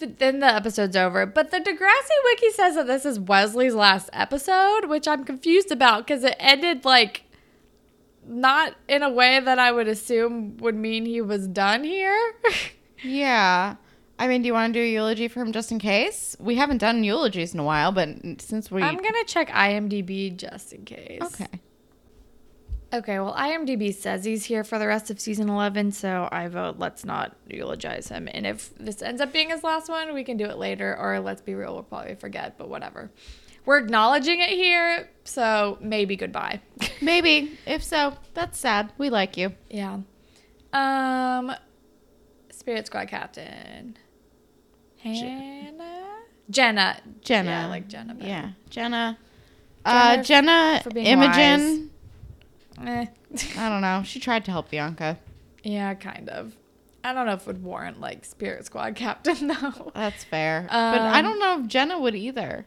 [0.00, 4.08] th- then the episode's over, but the Degrassi wiki says that this is Wesley's last
[4.14, 7.23] episode, which I'm confused about because it ended like
[8.26, 12.34] not in a way that I would assume would mean he was done here.
[13.06, 13.76] Yeah.
[14.18, 16.36] I mean, do you want to do a eulogy for him just in case?
[16.40, 18.08] We haven't done eulogies in a while, but
[18.38, 21.20] since we I'm gonna check IMDb just in case.
[21.20, 21.60] okay,
[22.94, 26.76] Okay, well, IMDb says he's here for the rest of season 11, so I vote
[26.78, 28.28] let's not eulogize him.
[28.32, 31.18] And if this ends up being his last one, we can do it later, or
[31.18, 33.10] let's be real, we'll probably forget, but whatever.
[33.66, 36.60] We're acknowledging it here, so maybe goodbye.
[37.00, 37.58] maybe.
[37.66, 38.92] If so, that's sad.
[38.98, 39.54] We like you.
[39.70, 39.98] yeah.
[40.72, 41.52] Um,
[42.50, 43.96] Spirit Squad Captain.
[45.00, 46.18] Hannah?
[46.50, 47.00] Jenna.
[47.22, 47.50] Jenna.
[47.50, 48.28] Yeah, I like Jenna better.
[48.28, 49.18] Yeah, Jenna.
[49.84, 51.90] Uh, Jenna, Imogen.
[52.84, 53.06] Eh.
[53.58, 54.02] I don't know.
[54.04, 55.18] She tried to help Bianca.
[55.62, 56.54] yeah, kind of.
[57.04, 59.92] I don't know if it would warrant like Spirit Squad Captain though.
[59.94, 60.66] That's fair.
[60.70, 62.64] but I Um, don't know if Jenna would either.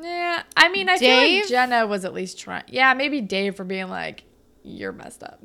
[0.00, 2.64] Yeah, I mean, I feel like Jenna was at least trying.
[2.68, 4.24] Yeah, maybe Dave for being like,
[4.62, 5.40] "You're messed up."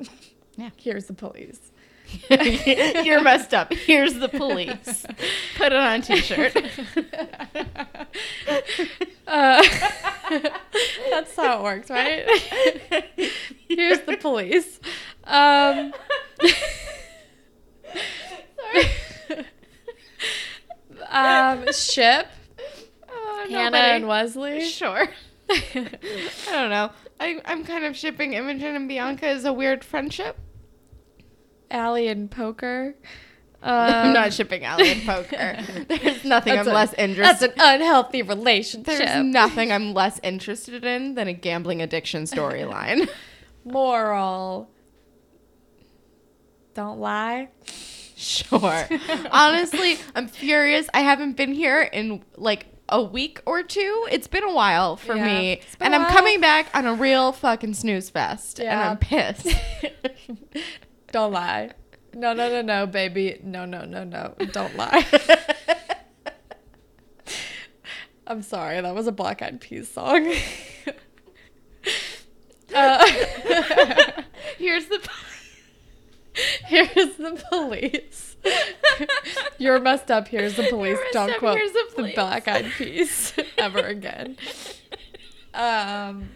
[0.56, 0.70] Yeah.
[0.76, 1.72] Here's the police.
[2.30, 3.72] You're messed up.
[3.72, 5.06] Here's the police.
[5.56, 6.56] Put it on a t-shirt.
[9.26, 9.62] Uh,
[11.10, 12.28] that's how it works, right?
[13.68, 14.78] Here's the police.
[15.24, 15.92] Um,
[21.10, 22.26] Um, um, ship
[23.44, 24.64] Uh, Hannah and Wesley.
[24.64, 25.06] Sure.
[25.50, 25.98] I
[26.50, 26.90] don't know.
[27.20, 30.38] I, I'm kind of shipping Imogen and Bianca as a weird friendship.
[31.70, 32.94] Alli and Poker.
[33.62, 35.58] I'm Um, not shipping Alli and Poker.
[35.88, 38.98] There's nothing I'm a- less That's an unhealthy relationship.
[38.98, 43.08] There's nothing I'm less interested in than a gambling addiction storyline.
[43.64, 44.70] Moral.
[46.74, 47.48] Don't lie.
[48.16, 48.86] sure.
[49.30, 50.86] Honestly, I'm furious.
[50.92, 54.06] I haven't been here in like a week or two.
[54.10, 55.60] It's been a while for Yeah, me.
[55.80, 58.60] And I'm coming back on a real fucking snooze fest.
[58.60, 59.48] And I'm pissed.
[61.12, 61.70] Don't lie.
[62.12, 63.40] No, no, no, no, baby.
[63.42, 64.34] No, no, no, no.
[64.52, 65.04] Don't lie.
[68.26, 68.80] I'm sorry.
[68.80, 70.32] That was a Black Eyed Peas song.
[72.74, 73.04] uh,
[74.58, 74.98] Here's the
[76.66, 78.36] here's the police.
[79.58, 80.28] You're messed up.
[80.28, 80.98] Here's the police.
[81.12, 82.14] Don't up, quote here's the the.
[82.14, 84.36] Black Eyed Peas ever again.
[85.54, 86.30] Um,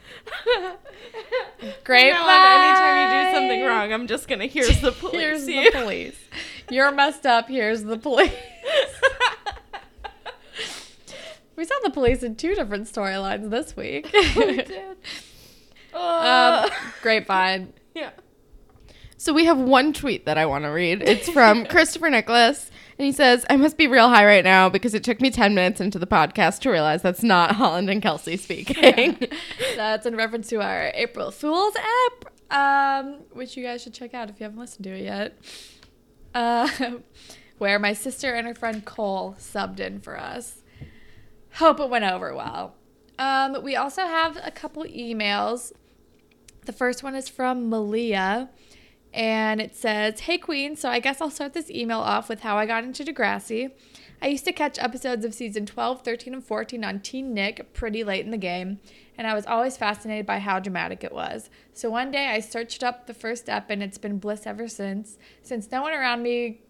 [1.85, 2.13] great.
[2.13, 5.15] Now anytime you do something wrong, I'm just gonna here's the police.
[5.15, 6.17] Here's the police.
[6.71, 7.49] You're messed up.
[7.49, 8.33] Here's the police.
[11.57, 14.15] We saw the police in two different storylines this week.
[15.93, 16.71] um,
[17.03, 17.73] grapevine.
[17.97, 18.11] yeah.
[19.21, 21.03] So we have one tweet that I want to read.
[21.03, 24.95] It's from Christopher Nicholas, and he says, "I must be real high right now because
[24.95, 28.37] it took me ten minutes into the podcast to realize that's not Holland and Kelsey
[28.37, 29.29] speaking."
[29.77, 34.31] That's in reference to our April Fool's app, um, which you guys should check out
[34.31, 35.39] if you haven't listened to it yet.
[36.33, 36.69] Uh,
[37.59, 40.63] where my sister and her friend Cole subbed in for us.
[41.55, 42.77] Hope it went over well.
[43.19, 45.73] Um, we also have a couple emails.
[46.67, 48.51] The first one is from Malia,
[49.19, 52.57] and it says, Hey Queen, so I guess I'll start this email off with how
[52.57, 53.73] I got into Degrassi.
[54.23, 58.05] I used to catch episodes of season 12, 13, and 14 on Teen Nick pretty
[58.05, 58.79] late in the game,
[59.17, 61.51] and I was always fascinated by how dramatic it was.
[61.73, 65.19] So one day I searched up the first ep, and it's been bliss ever since.
[65.43, 66.61] Since no one around me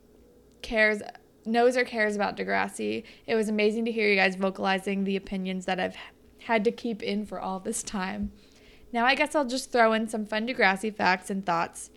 [0.63, 1.03] cares
[1.45, 3.05] knows or cares about Degrassi.
[3.27, 5.97] It was amazing to hear you guys vocalizing the opinions that I've
[6.45, 8.33] had to keep in for all this time.
[8.91, 11.91] Now I guess I'll just throw in some fun Degrassi facts and thoughts.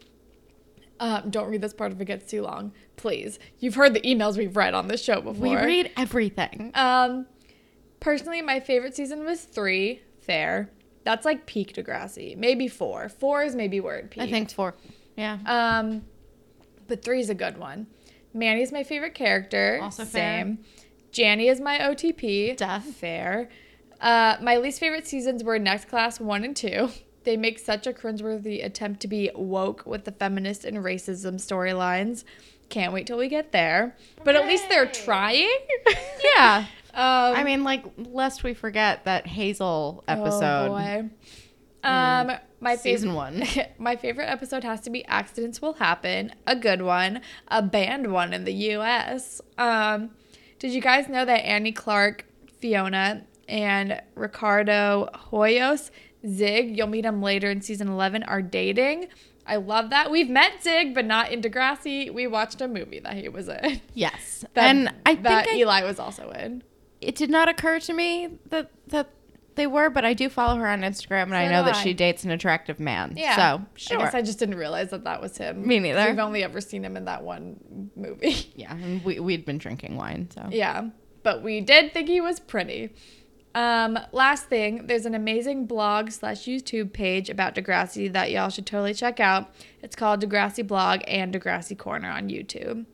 [1.02, 3.39] Um, don't read this part if it gets too long, please.
[3.60, 5.41] You've heard the emails we've read on this show before.
[5.41, 6.72] we read everything.
[6.76, 7.26] Um,
[7.99, 10.02] personally, my favorite season was three.
[10.20, 10.70] Fair.
[11.04, 12.38] That's like peak Degrassi.
[12.38, 13.10] Maybe four.
[13.10, 14.28] Four is maybe where it peaked.
[14.28, 14.76] I think four.
[15.18, 15.39] Yeah.
[15.47, 16.04] Um,
[16.88, 17.88] but three is a good one.
[18.36, 19.80] Manny's my favorite character.
[19.82, 20.43] Also fair.
[20.43, 20.60] same.
[21.12, 22.58] Janny is my OTP.
[22.58, 22.80] Duh.
[22.80, 23.49] Fair.
[23.99, 26.89] Uh, my least favorite seasons were Next Class one and two.
[27.24, 32.24] They make such a cringeworthy attempt to be woke with the feminist and racism storylines.
[32.69, 33.95] Can't wait till we get there.
[34.24, 35.49] But at least they're trying.
[36.36, 36.65] yeah.
[36.93, 40.67] um, I mean, like, lest we forget that Hazel episode.
[40.67, 41.09] Oh boy.
[41.84, 43.43] Um, my Season fav- one.
[43.78, 48.34] my favorite episode has to be "Accidents Will Happen," a good one, a banned one
[48.34, 49.41] in the U.S.
[49.57, 50.11] Um,
[50.59, 52.26] did you guys know that Annie Clark,
[52.59, 55.89] Fiona, and Ricardo Hoyos,
[56.28, 59.07] Zig, you'll meet him later in season eleven, are dating?
[59.45, 60.11] I love that.
[60.11, 62.13] We've met Zig, but not in Degrassi.
[62.13, 63.82] We watched a movie that he was in.
[63.93, 64.45] Yes.
[64.53, 66.63] That, and I think that I- Eli was also in.
[66.99, 69.09] it did not occur to me that that
[69.55, 71.84] they were, but I do follow her on Instagram, and I know that I.
[71.84, 73.13] she dates an attractive man.
[73.17, 73.36] Yeah.
[73.36, 73.99] So sure.
[73.99, 75.67] I guess I just didn't realize that that was him.
[75.67, 76.05] Me neither.
[76.09, 78.51] We've only ever seen him in that one movie.
[78.55, 80.89] yeah, and we we'd been drinking wine, so yeah.
[81.24, 82.93] But we did think he was pretty.
[83.54, 88.66] Um, last thing, there's an amazing blog slash YouTube page about Degrassi that y'all should
[88.66, 89.54] totally check out.
[89.82, 92.86] It's called Degrassi Blog and Degrassi Corner on YouTube.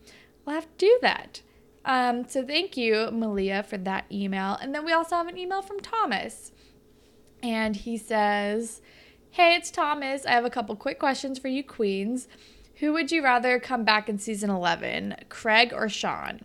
[0.46, 1.42] We'll have to do that.
[1.86, 4.58] Um, so thank you, Malia, for that email.
[4.62, 6.52] And then we also have an email from Thomas.
[7.44, 8.82] And he says,
[9.32, 10.26] Hey, it's Thomas.
[10.26, 12.28] I have a couple quick questions for you, Queens.
[12.78, 16.42] Who would you rather come back in season 11, Craig or Sean?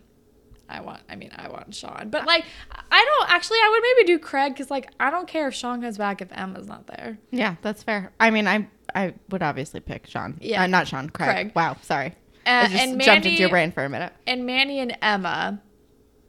[0.72, 2.08] I want, I mean, I want Sean.
[2.10, 2.44] But, like,
[2.90, 5.82] I don't actually, I would maybe do Craig because, like, I don't care if Sean
[5.82, 7.18] comes back if Emma's not there.
[7.30, 8.12] yeah, that's fair.
[8.18, 10.38] I mean, I I would obviously pick Sean.
[10.40, 10.62] Yeah.
[10.62, 11.08] uh, not Sean.
[11.10, 11.28] Craig.
[11.28, 11.52] Craig.
[11.54, 12.14] Wow, sorry.
[12.46, 14.12] Uh, I just and jumped into your brain for a minute.
[14.26, 15.60] And Manny and Emma.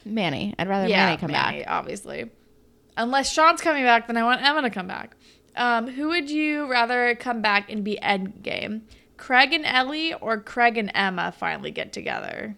[0.05, 0.53] Manny.
[0.59, 1.71] I'd rather yeah, Manny come Manny, back.
[1.71, 2.29] obviously.
[2.97, 5.15] Unless Sean's coming back, then I want Emma to come back.
[5.55, 8.81] Um, who would you rather come back and be Endgame?
[9.17, 12.55] Craig and Ellie or Craig and Emma finally get together?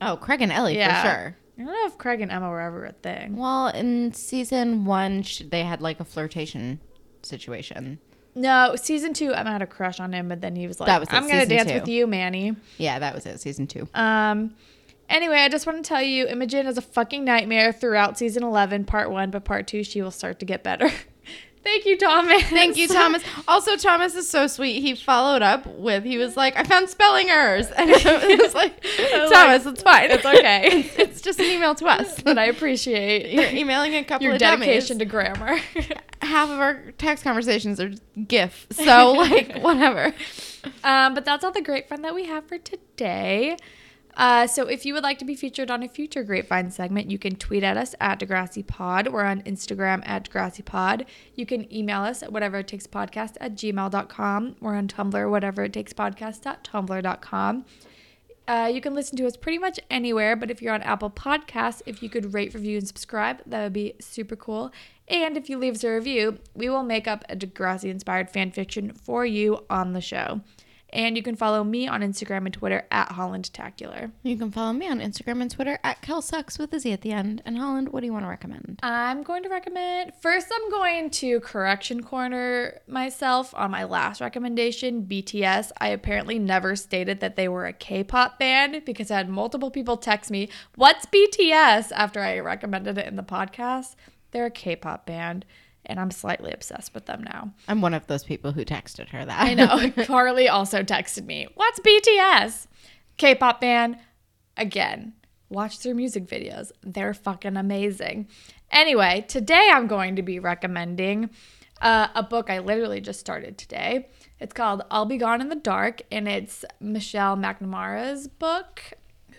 [0.00, 1.02] Oh, Craig and Ellie Yeah.
[1.02, 1.36] for sure.
[1.58, 3.36] I don't know if Craig and Emma were ever a thing.
[3.36, 6.78] Well, in season one, they had like a flirtation
[7.22, 7.98] situation.
[8.34, 11.00] No, season two, I had a crush on him, but then he was like, That
[11.00, 11.74] was it, I'm going to dance two.
[11.80, 12.54] with you, Manny.
[12.76, 13.40] Yeah, that was it.
[13.40, 13.88] Season two.
[13.94, 14.54] Um,
[15.08, 18.84] anyway, I just want to tell you, Imogen is a fucking nightmare throughout season 11,
[18.84, 20.88] part one, but part two, she will start to get better.
[21.64, 22.42] Thank you, Thomas.
[22.44, 23.22] Thank you, Thomas.
[23.48, 24.80] Also, Thomas is so sweet.
[24.80, 27.68] He followed up with, he was like, I found spelling errors.
[27.76, 28.82] And it was like,
[29.30, 30.10] Thomas, it's fine.
[30.10, 30.90] It's okay.
[30.98, 32.20] it's just an email to us.
[32.20, 34.98] but I appreciate You're emailing a couple your of dedication dedication.
[34.98, 35.58] to grammar.
[36.22, 37.92] Half of our text conversations are
[38.26, 38.66] GIF.
[38.70, 40.12] So, like, whatever.
[40.84, 43.56] Um, but that's all the grapevine that we have for today.
[44.18, 47.18] Uh, so if you would like to be featured on a future grapevine segment, you
[47.18, 49.06] can tweet at us at Degrassi Pod.
[49.08, 51.06] We're on Instagram at Degrassi Pod.
[51.36, 54.56] You can email us at whatever it takes podcast at gmail.com.
[54.60, 56.68] We're on Tumblr, whatever it takes podcast at
[58.48, 61.82] Uh, you can listen to us pretty much anywhere, but if you're on Apple Podcasts,
[61.86, 64.72] if you could rate, review, and subscribe, that would be super cool.
[65.06, 68.50] And if you leave us a review, we will make up a Degrassi inspired fan
[68.50, 70.40] fiction for you on the show.
[70.90, 74.10] And you can follow me on Instagram and Twitter at HollandTacular.
[74.22, 77.12] You can follow me on Instagram and Twitter at KelSucks with a Z at the
[77.12, 77.42] end.
[77.44, 78.80] And Holland, what do you want to recommend?
[78.82, 85.02] I'm going to recommend first, I'm going to correction corner myself on my last recommendation
[85.02, 85.72] BTS.
[85.78, 89.70] I apparently never stated that they were a K pop band because I had multiple
[89.70, 91.92] people text me, What's BTS?
[91.94, 93.94] after I recommended it in the podcast.
[94.30, 95.44] They're a K pop band,
[95.88, 97.52] and I'm slightly obsessed with them now.
[97.66, 99.40] I'm one of those people who texted her that.
[99.40, 99.90] I know.
[100.04, 102.66] Carly also texted me, What's BTS?
[103.16, 103.98] K pop band.
[104.56, 105.14] Again,
[105.48, 106.72] watch their music videos.
[106.82, 108.28] They're fucking amazing.
[108.70, 111.30] Anyway, today I'm going to be recommending
[111.80, 114.08] uh, a book I literally just started today.
[114.40, 118.82] It's called I'll Be Gone in the Dark, and it's Michelle McNamara's book,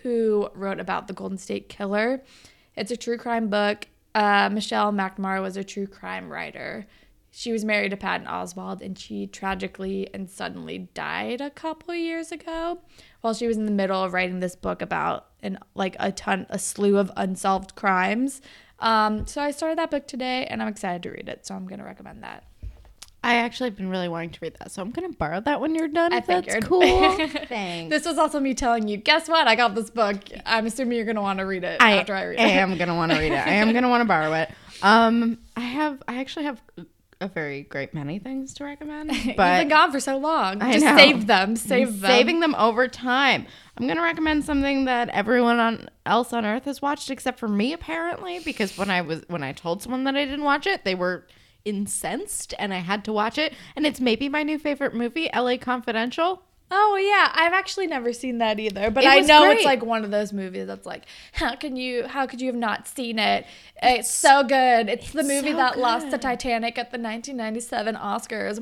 [0.02, 2.22] who wrote about the Golden State Killer.
[2.76, 3.86] It's a true crime book.
[4.14, 6.86] Uh, Michelle McNamara was a true crime writer.
[7.30, 12.32] She was married to Patton Oswalt, and she tragically and suddenly died a couple years
[12.32, 12.80] ago
[13.20, 16.46] while she was in the middle of writing this book about an like a ton,
[16.50, 18.42] a slew of unsolved crimes.
[18.80, 21.46] Um, so I started that book today, and I'm excited to read it.
[21.46, 22.44] So I'm gonna recommend that.
[23.22, 25.74] I actually have been really wanting to read that, so I'm gonna borrow that when
[25.74, 26.12] you're done.
[26.12, 26.64] I if that's figured.
[26.64, 27.16] cool.
[27.48, 27.90] Thanks.
[27.90, 29.46] This was also me telling you, guess what?
[29.46, 30.16] I got this book.
[30.46, 32.42] I'm assuming you're gonna want to read it I after I read it.
[32.42, 33.46] I am gonna want to read it.
[33.46, 34.50] I am gonna want to borrow it.
[34.82, 36.02] Um, I have.
[36.08, 36.62] I actually have
[37.20, 40.62] a very great many things to recommend, You've been gone for so long.
[40.62, 40.96] I Just know.
[40.96, 41.54] save them.
[41.56, 42.10] Save them.
[42.10, 43.46] saving them over time.
[43.76, 47.74] I'm gonna recommend something that everyone on else on Earth has watched except for me,
[47.74, 50.94] apparently, because when I was when I told someone that I didn't watch it, they
[50.94, 51.26] were
[51.64, 53.54] incensed, and I had to watch it.
[53.76, 55.58] And it's maybe my new favorite movie, L.A.
[55.58, 56.42] Confidential.
[56.72, 59.56] Oh yeah, I've actually never seen that either, but I know great.
[59.56, 61.02] it's like one of those movies that's like,
[61.32, 63.44] how can you, how could you have not seen it?
[63.82, 64.88] It's so good.
[64.88, 66.18] It's, the movie so that lost the.
[66.18, 68.58] Titanic at the 1997 Oscars.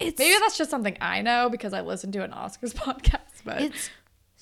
[0.00, 3.60] It's- Maybe that's just something I know because I listen to an Oscars podcast, but
[3.60, 3.90] It's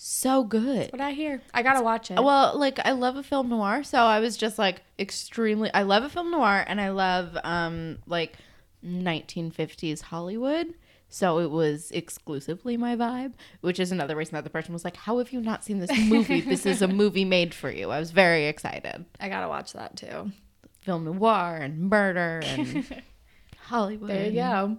[0.04, 0.90] so good.
[0.90, 2.20] what I hear, I gotta watch it.
[2.20, 5.72] Well, like I love a film noir, so I was just like extremely.
[5.72, 8.36] I love a film noir, and I love um like
[8.84, 10.74] 1950s Hollywood.
[11.08, 14.96] So it was exclusively my vibe, which is another reason that the person was like,
[14.96, 16.40] "How have you not seen this movie?
[16.52, 19.04] this is a movie made for you." I was very excited.
[19.20, 20.32] I gotta watch that too.
[20.80, 23.02] Film noir and murder and
[23.58, 24.10] Hollywood.
[24.10, 24.78] There you go.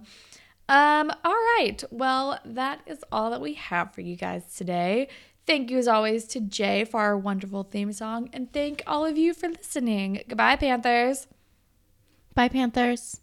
[0.68, 1.82] Um, all right.
[1.90, 5.08] Well, that is all that we have for you guys today.
[5.46, 9.18] Thank you as always to Jay for our wonderful theme song, and thank all of
[9.18, 10.22] you for listening.
[10.26, 11.26] Goodbye, Panthers.
[12.34, 13.20] Bye, Panthers.